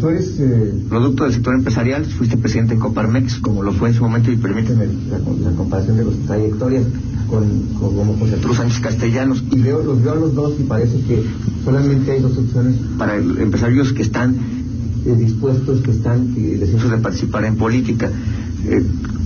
tú 0.00 0.08
eres 0.08 0.36
eh, 0.38 0.74
producto 0.88 1.24
del 1.24 1.32
sector 1.32 1.54
empresarial, 1.54 2.04
fuiste 2.04 2.36
presidente 2.36 2.74
de 2.74 2.80
Coparmex, 2.80 3.36
como 3.38 3.62
lo 3.62 3.72
fue 3.72 3.88
en 3.88 3.94
su 3.94 4.02
momento, 4.02 4.30
y 4.30 4.36
permíteme 4.36 4.86
la, 5.10 5.50
comparación 5.56 5.96
de 5.96 6.04
las 6.04 6.14
trayectorias 6.26 6.84
con, 7.28 7.44
con 7.80 8.18
José 8.18 8.36
Cruz 8.42 8.56
Sánchez 8.58 8.80
Castellanos, 8.80 9.42
y 9.50 9.60
veo, 9.60 9.82
los 9.82 10.02
veo 10.02 10.12
a 10.12 10.16
los 10.16 10.34
dos 10.34 10.52
y 10.60 10.64
parece 10.64 11.00
que 11.02 11.22
solamente 11.64 12.12
hay 12.12 12.20
dos 12.20 12.36
opciones 12.36 12.74
para 12.98 13.16
el- 13.16 13.38
empresarios 13.38 13.92
que 13.92 14.02
están 14.02 14.36
eh, 15.06 15.16
dispuestos, 15.18 15.80
que 15.80 15.90
están 15.92 16.34
eh, 16.36 16.56
deseosos 16.60 16.90
de 16.90 16.98
participar 16.98 17.44
en 17.44 17.56
política. 17.56 18.10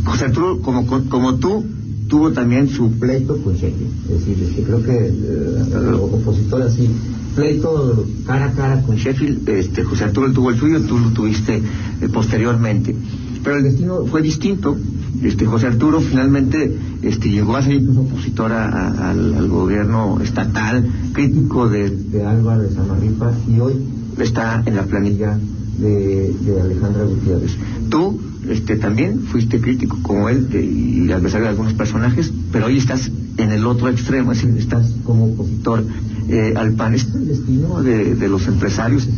José 0.04 0.26
Arturo, 0.26 0.61
como, 0.61 0.87
como 0.87 1.35
tú, 1.35 1.64
tuvo 2.09 2.33
también 2.33 2.69
su 2.69 2.92
pleito 2.92 3.37
con 3.42 3.55
Sheffield. 3.55 4.11
Es 4.11 4.27
decir, 4.27 4.42
este, 4.42 4.62
creo 4.62 4.83
que 4.83 5.07
eh, 5.07 5.92
opositor 6.01 6.62
así, 6.62 6.88
pleito 7.35 8.07
cara 8.27 8.47
a 8.47 8.53
cara 8.53 8.83
con 8.83 8.97
Sheffield, 8.97 9.49
este, 9.49 9.85
José 9.85 10.05
Arturo 10.05 10.33
tuvo 10.33 10.51
el 10.51 10.59
suyo, 10.59 10.81
tú 10.83 10.99
lo 10.99 11.11
tuviste 11.11 11.57
eh, 11.57 12.09
posteriormente. 12.12 12.95
Pero 13.42 13.57
el 13.59 13.64
destino 13.64 14.05
fue 14.07 14.23
distinto, 14.23 14.77
Este 15.23 15.47
José 15.47 15.69
Arturo 15.69 16.01
finalmente 16.01 16.77
este, 17.03 17.31
llegó 17.31 17.57
a 17.57 17.62
ser 17.62 17.81
opositor 17.88 18.53
al, 18.53 19.49
gobierno 19.49 20.21
estatal, 20.21 20.85
crítico 21.12 21.69
de, 21.69 21.90
de 21.90 22.25
Álvaro 22.25 22.62
de 22.62 22.75
Samarripa 22.75 23.33
y 23.49 23.61
hoy 23.61 23.75
está 24.19 24.62
en 24.66 24.77
la 24.77 24.83
planilla 24.83 25.38
de, 25.79 26.61
Alejandra 26.61 27.05
Gutiérrez. 27.05 27.57
Tú 27.90 28.20
este, 28.49 28.77
también 28.77 29.22
fuiste 29.22 29.61
crítico 29.61 29.99
como 30.03 30.29
él 30.29 30.49
y 30.53 31.11
adversario 31.11 31.44
de 31.44 31.51
algunos 31.51 31.75
personajes, 31.75 32.33
pero 32.53 32.66
hoy 32.66 32.79
estás 32.79 33.11
en 33.37 33.51
el 33.51 33.66
otro 33.66 33.88
extremo, 33.88 34.33
es 34.33 34.42
decir, 34.42 34.59
estás 34.59 34.92
como 35.05 35.27
opositor 35.27 35.85
eh, 36.29 36.55
al 36.57 36.72
PAN. 36.72 36.94
¿Es 36.94 37.07
el 37.14 37.29
destino 37.29 37.83
de, 37.83 38.29
los 38.29 38.46
empresarios 38.46 39.09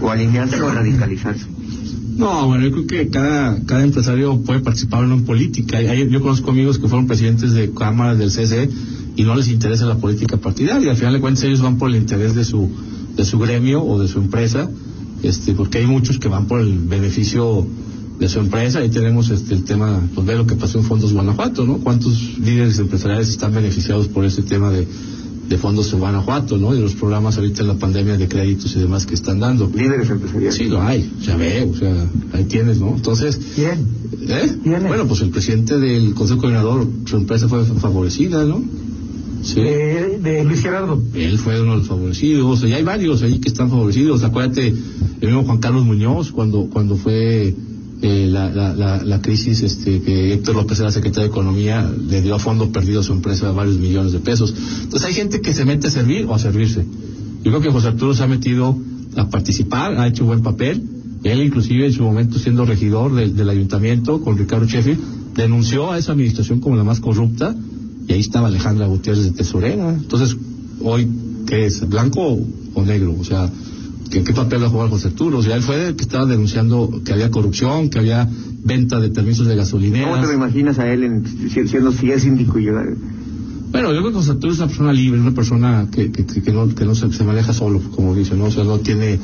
o, 0.00 0.10
alinearse 0.10 0.60
o 0.60 0.70
radicalizarse? 0.70 1.46
No, 2.16 2.46
bueno, 2.48 2.64
yo 2.64 2.72
creo 2.72 2.86
que 2.86 3.08
cada, 3.08 3.64
cada 3.64 3.82
empresario 3.82 4.40
puede 4.42 4.60
participar 4.60 5.04
en 5.04 5.24
política. 5.24 5.80
Yo 5.80 6.20
conozco 6.20 6.50
amigos 6.50 6.78
que 6.78 6.88
fueron 6.88 7.06
presidentes 7.06 7.52
de 7.52 7.70
cámaras 7.72 8.18
del 8.18 8.30
CCE 8.30 8.68
y 9.16 9.24
no 9.24 9.34
les 9.34 9.48
interesa 9.48 9.86
la 9.86 9.96
política 9.96 10.36
partidaria. 10.36 10.90
Al 10.90 10.96
final 10.96 11.14
de 11.14 11.20
cuentas 11.20 11.44
ellos 11.44 11.62
van 11.62 11.78
por 11.78 11.90
el 11.90 11.96
interés 11.96 12.34
de 12.34 12.44
su, 12.44 12.70
de 13.16 13.24
su 13.24 13.38
gremio 13.38 13.82
o 13.82 14.00
de 14.00 14.08
su 14.08 14.18
empresa, 14.18 14.70
este, 15.22 15.54
porque 15.54 15.78
hay 15.78 15.86
muchos 15.86 16.18
que 16.18 16.28
van 16.28 16.46
por 16.46 16.60
el 16.60 16.78
beneficio 16.78 17.66
de 18.20 18.28
su 18.28 18.38
empresa. 18.38 18.80
Ahí 18.80 18.90
tenemos 18.90 19.30
este, 19.30 19.54
el 19.54 19.64
tema, 19.64 20.00
pues 20.14 20.26
ve 20.26 20.36
lo 20.36 20.46
que 20.46 20.54
pasó 20.54 20.78
en 20.78 20.84
Fondos 20.84 21.12
Guanajuato, 21.12 21.64
¿no? 21.64 21.78
¿Cuántos 21.78 22.38
líderes 22.38 22.78
empresariales 22.78 23.30
están 23.30 23.54
beneficiados 23.54 24.08
por 24.08 24.24
ese 24.26 24.42
tema 24.42 24.70
de, 24.70 24.86
de 25.48 25.58
fondos 25.58 25.92
en 25.92 25.98
Guanajuato, 25.98 26.58
¿no? 26.58 26.74
Y 26.74 26.80
los 26.80 26.94
programas 26.94 27.38
ahorita 27.38 27.62
en 27.62 27.68
la 27.68 27.74
pandemia 27.74 28.18
de 28.18 28.28
créditos 28.28 28.76
y 28.76 28.80
demás 28.80 29.06
que 29.06 29.14
están 29.14 29.40
dando. 29.40 29.70
Líderes 29.74 30.10
empresariales. 30.10 30.54
Sí, 30.54 30.66
lo 30.66 30.82
hay, 30.82 31.10
ya 31.22 31.36
ve, 31.36 31.68
o 31.68 31.74
sea, 31.74 32.08
ahí 32.34 32.44
tienes, 32.44 32.78
¿no? 32.78 32.94
Entonces. 32.94 33.40
¿Quién? 33.54 33.86
¿Eh? 34.28 34.58
¿Quién 34.62 34.86
Bueno, 34.86 35.06
pues 35.06 35.22
el 35.22 35.30
presidente 35.30 35.78
del 35.78 36.14
Consejo 36.14 36.40
Coordinador, 36.40 36.86
su 37.06 37.16
empresa 37.16 37.48
fue 37.48 37.64
favorecida, 37.64 38.44
¿no? 38.44 38.62
Sí. 39.42 39.62
De, 39.62 40.44
Luis 40.44 40.60
Gerardo. 40.60 41.02
Él 41.14 41.38
fue 41.38 41.58
uno 41.62 41.72
de 41.72 41.78
los 41.78 41.88
favorecidos, 41.88 42.62
y 42.64 42.74
hay 42.74 42.82
varios 42.82 43.22
ahí 43.22 43.38
que 43.38 43.48
están 43.48 43.70
favorecidos. 43.70 44.22
Acuérdate, 44.22 44.68
el 44.68 45.26
mismo 45.26 45.44
Juan 45.44 45.58
Carlos 45.58 45.86
Muñoz, 45.86 46.30
cuando, 46.30 46.68
cuando 46.70 46.96
fue 46.96 47.54
eh, 48.02 48.26
la, 48.30 48.50
la, 48.50 49.02
la, 49.04 49.20
crisis 49.20 49.62
este, 49.62 50.00
que 50.00 50.32
Héctor 50.32 50.56
López 50.56 50.80
era 50.80 50.90
secretario 50.90 51.28
de 51.28 51.32
Economía, 51.32 51.90
le 52.08 52.22
dio 52.22 52.34
a 52.34 52.38
fondo 52.38 52.72
perdido 52.72 53.00
a 53.00 53.02
su 53.02 53.12
empresa 53.12 53.52
varios 53.52 53.78
millones 53.78 54.12
de 54.12 54.20
pesos. 54.20 54.54
Entonces 54.82 55.06
hay 55.06 55.14
gente 55.14 55.40
que 55.42 55.52
se 55.52 55.64
mete 55.66 55.88
a 55.88 55.90
servir 55.90 56.24
o 56.24 56.34
a 56.34 56.38
servirse. 56.38 56.84
Yo 57.42 57.50
creo 57.50 57.60
que 57.60 57.70
José 57.70 57.88
Arturo 57.88 58.14
se 58.14 58.22
ha 58.22 58.26
metido 58.26 58.76
a 59.16 59.28
participar, 59.28 59.98
ha 59.98 60.06
hecho 60.06 60.24
buen 60.24 60.42
papel. 60.42 60.82
Él 61.24 61.42
inclusive 61.42 61.86
en 61.86 61.92
su 61.92 62.02
momento 62.02 62.38
siendo 62.38 62.64
regidor 62.64 63.14
del 63.14 63.48
ayuntamiento 63.50 64.22
con 64.22 64.38
Ricardo 64.38 64.66
Sheffield, 64.66 65.34
denunció 65.36 65.92
a 65.92 65.98
esa 65.98 66.12
administración 66.12 66.60
como 66.60 66.76
la 66.76 66.84
más 66.84 67.00
corrupta 67.00 67.54
y 68.08 68.12
ahí 68.12 68.20
estaba 68.20 68.48
Alejandra 68.48 68.86
Gutiérrez 68.86 69.24
de 69.24 69.32
tesorera. 69.32 69.92
Entonces, 69.92 70.36
hoy, 70.82 71.06
¿qué 71.46 71.66
es? 71.66 71.86
¿Blanco 71.88 72.38
o 72.74 72.84
negro? 72.84 73.14
O 73.20 73.24
sea, 73.24 73.50
¿Qué, 74.10 74.24
qué 74.24 74.32
papel 74.32 74.62
va 74.62 74.66
a 74.66 74.70
jugar 74.70 74.90
José 74.90 75.08
Arturo? 75.08 75.38
O 75.38 75.42
sea, 75.42 75.54
él 75.56 75.62
fue 75.62 75.88
el 75.88 75.96
que 75.96 76.02
estaba 76.02 76.26
denunciando 76.26 77.00
que 77.04 77.12
había 77.12 77.30
corrupción, 77.30 77.90
que 77.90 78.00
había 78.00 78.28
venta 78.64 78.98
de 78.98 79.10
permisos 79.10 79.46
de 79.46 79.54
gasolina. 79.56 80.02
¿Cómo 80.02 80.20
te 80.20 80.26
lo 80.26 80.32
imaginas 80.32 80.78
a 80.78 80.92
él 80.92 81.04
en, 81.04 81.24
siendo 81.48 81.92
si 81.92 82.10
es 82.10 82.22
síndico 82.22 82.58
y? 82.58 82.66
Bueno, 83.70 83.92
yo 83.94 84.00
creo 84.00 84.10
que 84.10 84.16
José 84.16 84.32
Arturo 84.32 84.52
es 84.52 84.58
una 84.58 84.66
persona 84.66 84.92
libre, 84.92 85.20
una 85.20 85.30
persona 85.30 85.88
que, 85.92 86.10
que, 86.10 86.24
que 86.24 86.52
no, 86.52 86.74
que 86.74 86.84
no 86.84 86.96
se, 86.96 87.12
se, 87.12 87.22
maneja 87.22 87.52
solo, 87.52 87.80
como 87.94 88.16
dice, 88.16 88.34
¿no? 88.34 88.46
O 88.46 88.50
sea, 88.50 88.64
no 88.64 88.80
tiene, 88.80 89.20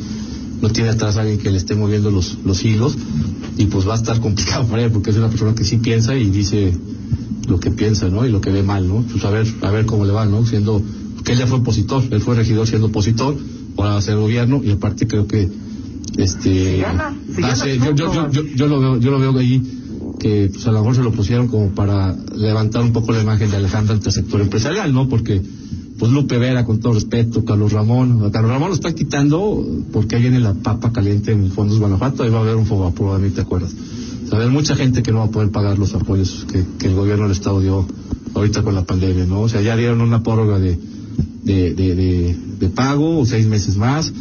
no 0.63 0.69
tiene 0.71 0.91
atrás 0.91 1.17
a 1.17 1.23
alguien 1.23 1.39
que 1.39 1.51
le 1.51 1.57
esté 1.57 1.75
moviendo 1.75 2.13
los, 2.13 2.39
los 2.45 2.65
hilos 2.65 2.97
y 3.59 3.67
pues 3.67 3.89
va 3.89 3.95
a 3.95 3.97
estar 3.97 4.21
complicado 4.27 4.67
para 4.67 4.85
él 4.85 4.93
porque 4.93 5.11
es 5.11 5.17
una 5.17 5.29
persona 5.29 5.55
que 5.57 5.65
sí 5.65 5.79
piensa 5.79 6.15
y 6.15 6.31
dice 6.31 6.73
lo 7.49 7.59
que 7.59 7.73
piensa, 7.73 8.09
¿no? 8.09 8.25
Y 8.25 8.31
lo 8.31 8.41
que 8.41 8.51
ve 8.51 8.63
mal, 8.63 8.87
¿no? 8.87 9.03
Pues 9.11 9.25
a 9.25 9.31
ver, 9.31 9.47
a 9.63 9.71
ver 9.73 9.85
cómo 9.85 10.05
le 10.05 10.13
va, 10.13 10.27
¿no? 10.27 10.47
Siendo, 10.47 10.81
que 11.25 11.33
él 11.33 11.39
ya 11.39 11.49
fue 11.49 11.59
opositor, 11.59 12.05
él 12.09 12.21
fue 12.21 12.37
regidor 12.37 12.69
siendo 12.69 12.87
opositor 12.87 13.37
para 13.77 13.97
hacer 13.97 14.17
gobierno 14.17 14.63
y 14.65 14.71
aparte 14.71 15.07
creo 15.07 15.27
que 15.27 15.49
este 16.17 16.79
yo, 16.79 17.95
yo, 17.95 18.31
yo, 18.31 18.43
yo, 18.55 18.67
lo 18.67 18.81
veo 18.81 18.99
yo 18.99 19.11
lo 19.11 19.19
veo 19.19 19.37
ahí 19.39 19.63
que 20.19 20.49
pues 20.53 20.67
a 20.67 20.73
lo 20.73 20.81
mejor 20.81 20.97
se 20.97 21.03
lo 21.03 21.13
pusieron 21.13 21.49
como 21.49 21.71
para 21.71 22.17
levantar 22.35 22.83
un 22.83 22.93
poco 22.93 23.13
la 23.13 23.23
imagen 23.23 23.51
de 23.51 23.59
Alejandra 23.59 23.95
ante 23.95 24.09
el 24.09 24.15
sector 24.15 24.41
empresarial 24.41 24.93
no 24.93 25.09
porque 25.09 25.43
pues 25.99 26.13
Lupe 26.13 26.39
Vera 26.39 26.65
con 26.65 26.81
todo 26.81 26.95
respeto 26.95 27.45
Carlos 27.45 27.73
Ramón 27.73 28.25
a 28.25 28.31
Carlos 28.31 28.51
Ramón 28.51 28.71
lo 28.71 28.75
están 28.75 28.95
quitando 28.95 29.65
porque 29.93 30.17
ahí 30.17 30.23
viene 30.23 30.41
la 30.41 30.55
papa 30.55 30.93
caliente 30.93 31.33
en 31.33 31.51
Fondos 31.51 31.79
Guanajuato 31.79 32.23
ahí 32.23 32.31
va 32.31 32.39
a 32.39 32.43
haber 32.43 32.57
un 32.57 32.67
fuego 32.67 33.15
a 33.15 33.19
mí 33.19 33.31
te 33.31 33.43
acuerdas 33.43 33.75
o 34.27 34.29
sea, 34.29 34.49
mucha 34.49 34.75
gente 34.75 35.03
que 35.03 35.13
no 35.13 35.19
va 35.19 35.27
a 35.27 35.31
poder 35.31 35.51
pagar 35.51 35.79
los 35.79 35.95
apoyos 35.95 36.47
que, 36.51 36.65
que 36.79 36.87
el 36.89 36.95
gobierno 36.95 37.25
del 37.25 37.33
estado 37.33 37.61
dio 37.61 37.87
ahorita 38.35 38.63
con 38.63 38.75
la 38.75 38.85
pandemia 38.85 39.27
no 39.27 39.43
o 39.43 39.49
sea 39.49 39.61
ya 39.61 39.77
dieron 39.77 40.01
una 40.01 40.23
prórroga 40.23 40.59
de 40.59 40.79
de, 41.45 41.75
de, 41.75 42.37
de, 42.59 42.69
pago 42.69 43.21
o 43.21 43.27
seis 43.27 43.47
meses 43.47 43.77
más, 43.77 44.13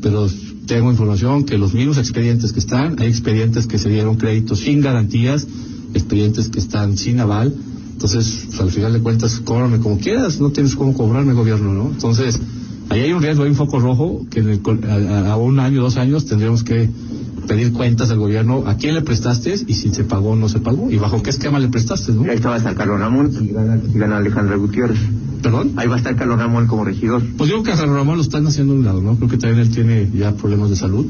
pero 0.00 0.28
tengo 0.66 0.90
información 0.90 1.44
que 1.44 1.56
los 1.58 1.72
mismos 1.74 1.98
expedientes 1.98 2.52
que 2.52 2.58
están, 2.58 2.96
hay 2.98 3.08
expedientes 3.08 3.66
que 3.66 3.78
se 3.78 3.88
dieron 3.88 4.16
créditos 4.16 4.60
sin 4.60 4.80
garantías, 4.80 5.46
expedientes 5.94 6.48
que 6.48 6.58
están 6.58 6.96
sin 6.96 7.20
aval, 7.20 7.54
entonces 7.92 8.46
pues, 8.46 8.60
al 8.60 8.70
final 8.70 8.92
de 8.92 9.00
cuentas 9.00 9.40
cóbrame 9.44 9.78
como 9.78 9.98
quieras, 9.98 10.40
no 10.40 10.50
tienes 10.50 10.74
cómo 10.74 10.92
cobrarme 10.94 11.34
gobierno, 11.34 11.72
¿no? 11.72 11.90
Entonces 11.90 12.40
ahí 12.88 13.00
hay 13.00 13.12
un 13.12 13.22
riesgo, 13.22 13.44
hay 13.44 13.50
un 13.50 13.56
foco 13.56 13.78
rojo 13.78 14.26
que 14.30 14.40
en 14.40 14.60
a, 15.26 15.36
un 15.36 15.60
año, 15.60 15.82
dos 15.82 15.96
años 15.96 16.26
tendremos 16.26 16.64
que 16.64 16.90
pedir 17.46 17.72
cuentas 17.72 18.10
al 18.10 18.18
gobierno 18.18 18.64
a 18.66 18.76
quién 18.76 18.94
le 18.94 19.02
prestaste 19.02 19.54
y 19.66 19.74
si 19.74 19.92
se 19.92 20.04
pagó 20.04 20.30
o 20.30 20.36
no 20.36 20.48
se 20.48 20.60
pagó 20.60 20.90
y 20.90 20.96
bajo 20.96 21.22
qué 21.22 21.30
esquema 21.30 21.58
le 21.58 21.68
prestaste, 21.68 22.12
¿no? 22.12 22.22
Ahí 22.22 22.36
estaba 22.36 22.58
San 22.60 22.74
Carlos 22.74 23.00
Ramón 23.00 23.30
y 23.40 23.48
gana, 23.48 23.78
y 23.92 23.98
gana 23.98 24.16
Alejandra 24.18 24.56
Gutiérrez. 24.56 24.98
¿Perdón? 25.42 25.72
Ahí 25.76 25.88
va 25.88 25.94
a 25.94 25.98
estar 25.98 26.14
Carlos 26.14 26.38
Ramón 26.38 26.68
como 26.68 26.84
regidor. 26.84 27.22
Pues 27.36 27.50
digo 27.50 27.64
que 27.64 27.72
a 27.72 27.76
Carlos 27.76 27.96
Ramón 27.96 28.16
lo 28.16 28.22
están 28.22 28.46
haciendo 28.46 28.74
a 28.74 28.76
un 28.76 28.84
lado, 28.84 29.02
¿no? 29.02 29.16
Creo 29.16 29.28
que 29.28 29.38
también 29.38 29.66
él 29.66 29.70
tiene 29.70 30.08
ya 30.14 30.32
problemas 30.36 30.70
de 30.70 30.76
salud. 30.76 31.04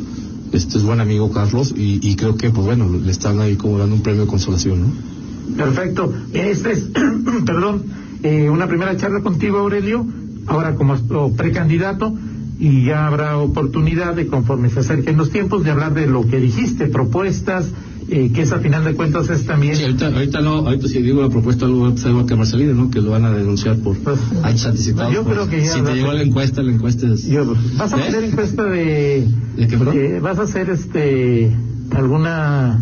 Este 0.53 0.79
es 0.79 0.85
buen 0.85 1.01
amigo 1.01 1.31
Carlos 1.31 1.75
y, 1.77 2.15
creo 2.17 2.37
que, 2.37 2.51
pues 2.51 2.67
bueno, 2.67 2.89
le 2.89 3.11
están 3.11 3.41
ahí 3.41 3.57
como 3.57 3.79
dando 3.79 3.95
un 3.95 4.03
premio 4.03 4.23
de 4.23 4.27
consolación, 4.27 4.81
¿no? 4.81 5.57
Perfecto. 5.57 6.13
Este 6.33 6.73
es, 6.73 6.89
perdón, 7.47 7.85
eh, 8.23 8.49
una 8.49 8.69
primera 8.69 8.97
charla 8.97 9.21
contigo, 9.21 9.59
Aurelio, 9.59 10.07
ahora 10.47 10.75
como 10.75 10.97
precandidato 11.37 12.15
y 12.59 12.85
ya 12.85 13.07
habrá 13.07 13.37
oportunidad 13.39 14.15
de, 14.15 14.27
conforme 14.27 14.71
se 14.71 14.81
acerquen 14.81 15.17
los 15.17 15.31
tiempos, 15.31 15.65
de 15.65 15.71
hablar 15.71 15.95
de 15.95 16.07
lo 16.07 16.27
que 16.27 16.39
dijiste, 16.39 16.87
propuestas, 16.87 17.71
eh, 18.09 18.31
que 18.35 18.43
es 18.43 18.53
a 18.53 18.59
final 18.59 18.85
de 18.85 18.95
cuentas 18.95 19.31
es 19.31 19.47
también... 19.47 19.77
Sí, 19.77 19.85
ahorita, 19.85 20.09
ahorita 20.09 20.41
no, 20.41 20.59
ahorita 20.59 20.89
si 20.89 21.03
digo 21.03 21.23
la 21.23 21.29
propuesta 21.29 21.67
algo 21.67 21.93
va 21.93 22.23
a 22.23 22.27
quemar 22.27 22.47
salir, 22.47 22.75
¿no? 22.75 22.91
Que 22.91 23.01
lo 23.01 23.11
van 23.11 23.25
a 23.25 23.31
denunciar 23.31 23.79
por 23.79 23.97
pues, 23.99 24.19
hechos 24.49 24.67
anticipados. 24.67 25.15
Yo 25.15 25.25
creo 25.25 25.49
que 25.49 25.65
ya... 25.65 25.73
Si 25.73 25.83
te 25.83 25.95
llegó 25.95 26.13
la 26.13 26.23
encuesta, 26.23 26.63
la 26.63 26.73
encuesta 26.73 27.07
es... 27.07 27.29
¿Vas 27.77 27.93
a 27.93 27.99
¿Eh? 27.99 28.09
hacer 28.09 28.25
encuesta 28.25 28.65
de... 28.65 29.29
¿De 29.57 29.67
qué, 29.67 29.79
perdón? 29.79 29.97
Eh, 29.97 30.21
¿Vas 30.21 30.39
a 30.39 30.43
hacer 30.43 30.71
este... 30.71 31.57
alguna 31.91 32.81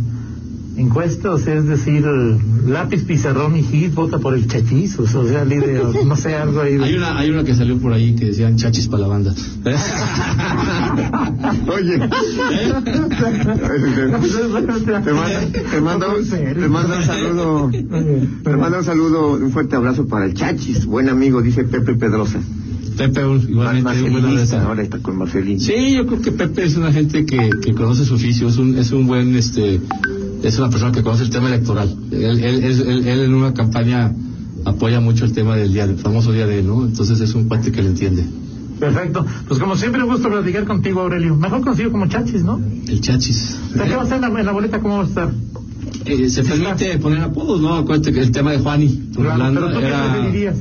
encuesta, 0.77 1.31
o 1.31 1.39
sea, 1.39 1.55
es 1.55 1.67
decir, 1.67 2.05
lápiz, 2.67 3.05
pizarrón 3.05 3.57
y 3.57 3.63
hit, 3.63 3.95
vota 3.95 4.19
por 4.19 4.35
el 4.35 4.47
chachis, 4.47 4.99
o 4.99 5.07
sea, 5.07 5.45
líder, 5.45 6.05
no 6.05 6.17
sé, 6.17 6.35
algo 6.35 6.61
ahí. 6.61 6.79
Hay 6.81 6.95
una, 6.95 7.19
hay 7.19 7.31
una 7.31 7.45
que 7.45 7.55
salió 7.55 7.79
por 7.79 7.93
ahí 7.93 8.15
que 8.15 8.27
decían 8.27 8.57
chachis 8.57 8.89
para 8.89 9.03
la 9.03 9.09
banda. 9.09 9.35
Oye, 11.69 11.99
te 11.99 12.09
mando, 15.81 16.07
te 16.25 16.69
mando 16.69 16.97
un 16.97 17.05
saludo, 17.05 17.71
te 17.71 18.57
mando 18.57 18.79
un 18.79 18.85
saludo, 18.85 19.33
un 19.33 19.51
fuerte 19.51 19.77
abrazo 19.77 20.07
para 20.07 20.27
el 20.27 20.35
chachis, 20.35 20.87
buen 20.87 21.09
amigo, 21.09 21.43
dice 21.43 21.65
Pepe 21.65 21.95
Pedrosa. 21.95 22.41
Pepe 22.97 23.21
igualmente 23.49 24.03
un 24.03 24.13
buen 24.13 24.53
ahora 24.53 24.83
está 24.83 24.99
con 24.99 25.17
Marcelín. 25.17 25.59
Sí, 25.59 25.95
yo 25.95 26.07
creo 26.07 26.21
que 26.21 26.33
Pepe 26.33 26.65
es 26.65 26.77
una 26.77 26.93
gente 26.93 27.25
que, 27.25 27.49
que 27.63 27.73
conoce 27.73 28.05
su 28.05 28.15
oficio, 28.15 28.49
es 28.49 28.59
un, 28.59 28.77
es 28.77 28.93
un 28.93 29.07
buen 29.07 29.35
este 29.37 29.81
es 30.43 30.59
una 30.59 30.71
persona 30.71 30.93
que 30.93 31.03
conoce 31.03 31.25
el 31.25 31.31
tema 31.31 31.49
electoral. 31.49 31.95
Él, 32.11 32.43
él, 32.43 33.07
en 33.07 33.35
una 33.35 33.53
campaña 33.55 34.13
apoya 34.65 35.01
mucho 35.01 35.25
el 35.25 35.33
tema 35.33 35.57
del 35.57 35.73
día, 35.73 35.85
el 35.85 35.97
famoso 35.97 36.33
día 36.33 36.47
de 36.47 36.61
él, 36.61 36.67
¿no? 36.67 36.85
Entonces 36.85 37.21
es 37.21 37.35
un 37.35 37.49
cuate 37.49 37.73
que 37.73 37.83
le 37.83 37.89
entiende. 37.89 38.25
Perfecto. 38.79 39.27
Pues 39.47 39.61
como 39.61 39.77
siempre, 39.77 40.03
un 40.03 40.09
gusto 40.09 40.31
platicar 40.31 40.65
contigo, 40.65 41.01
Aurelio. 41.01 41.37
Mejor 41.37 41.61
conocido 41.61 41.93
como 41.93 42.07
Chachis, 42.09 42.43
¿no? 42.43 42.59
El 42.89 43.01
Chachis. 43.01 43.59
¿Qué 43.75 43.95
va 43.95 44.01
a 44.01 44.05
estar 44.05 44.25
en 44.25 44.47
la, 44.47 44.53
boleta? 44.53 44.81
¿Cómo 44.81 44.97
va 44.97 45.05
a 45.05 45.07
estar? 45.07 45.31
Eh, 46.07 46.31
se 46.31 46.43
permite 46.43 46.99
poner 46.99 47.21
apodos, 47.21 47.61
¿no? 47.61 47.75
Acuérdate 47.75 48.13
que 48.13 48.21
el 48.21 48.31
tema 48.31 48.53
de 48.53 48.59
Juani, 48.59 49.11
claro, 49.15 49.53
pero 49.53 49.71
¿tú 49.73 49.79
era... 49.81 50.55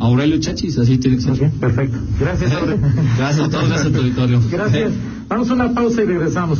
Aurelio 0.00 0.38
Chachis, 0.38 0.76
así 0.78 0.98
tiene 0.98 1.16
que 1.16 1.22
ser. 1.22 1.50
perfecto. 1.52 1.96
Gracias, 2.20 2.52
Aurelio. 2.52 2.86
gracias 3.16 3.46
a 3.46 3.50
todos, 3.50 3.68
gracias 3.68 3.86
a 3.86 3.92
tu 3.92 3.98
auditorio. 3.98 4.42
Gracias. 4.50 4.92
Vamos 5.28 5.48
a 5.48 5.54
una 5.54 5.72
pausa 5.72 6.02
y 6.02 6.04
regresamos. 6.04 6.58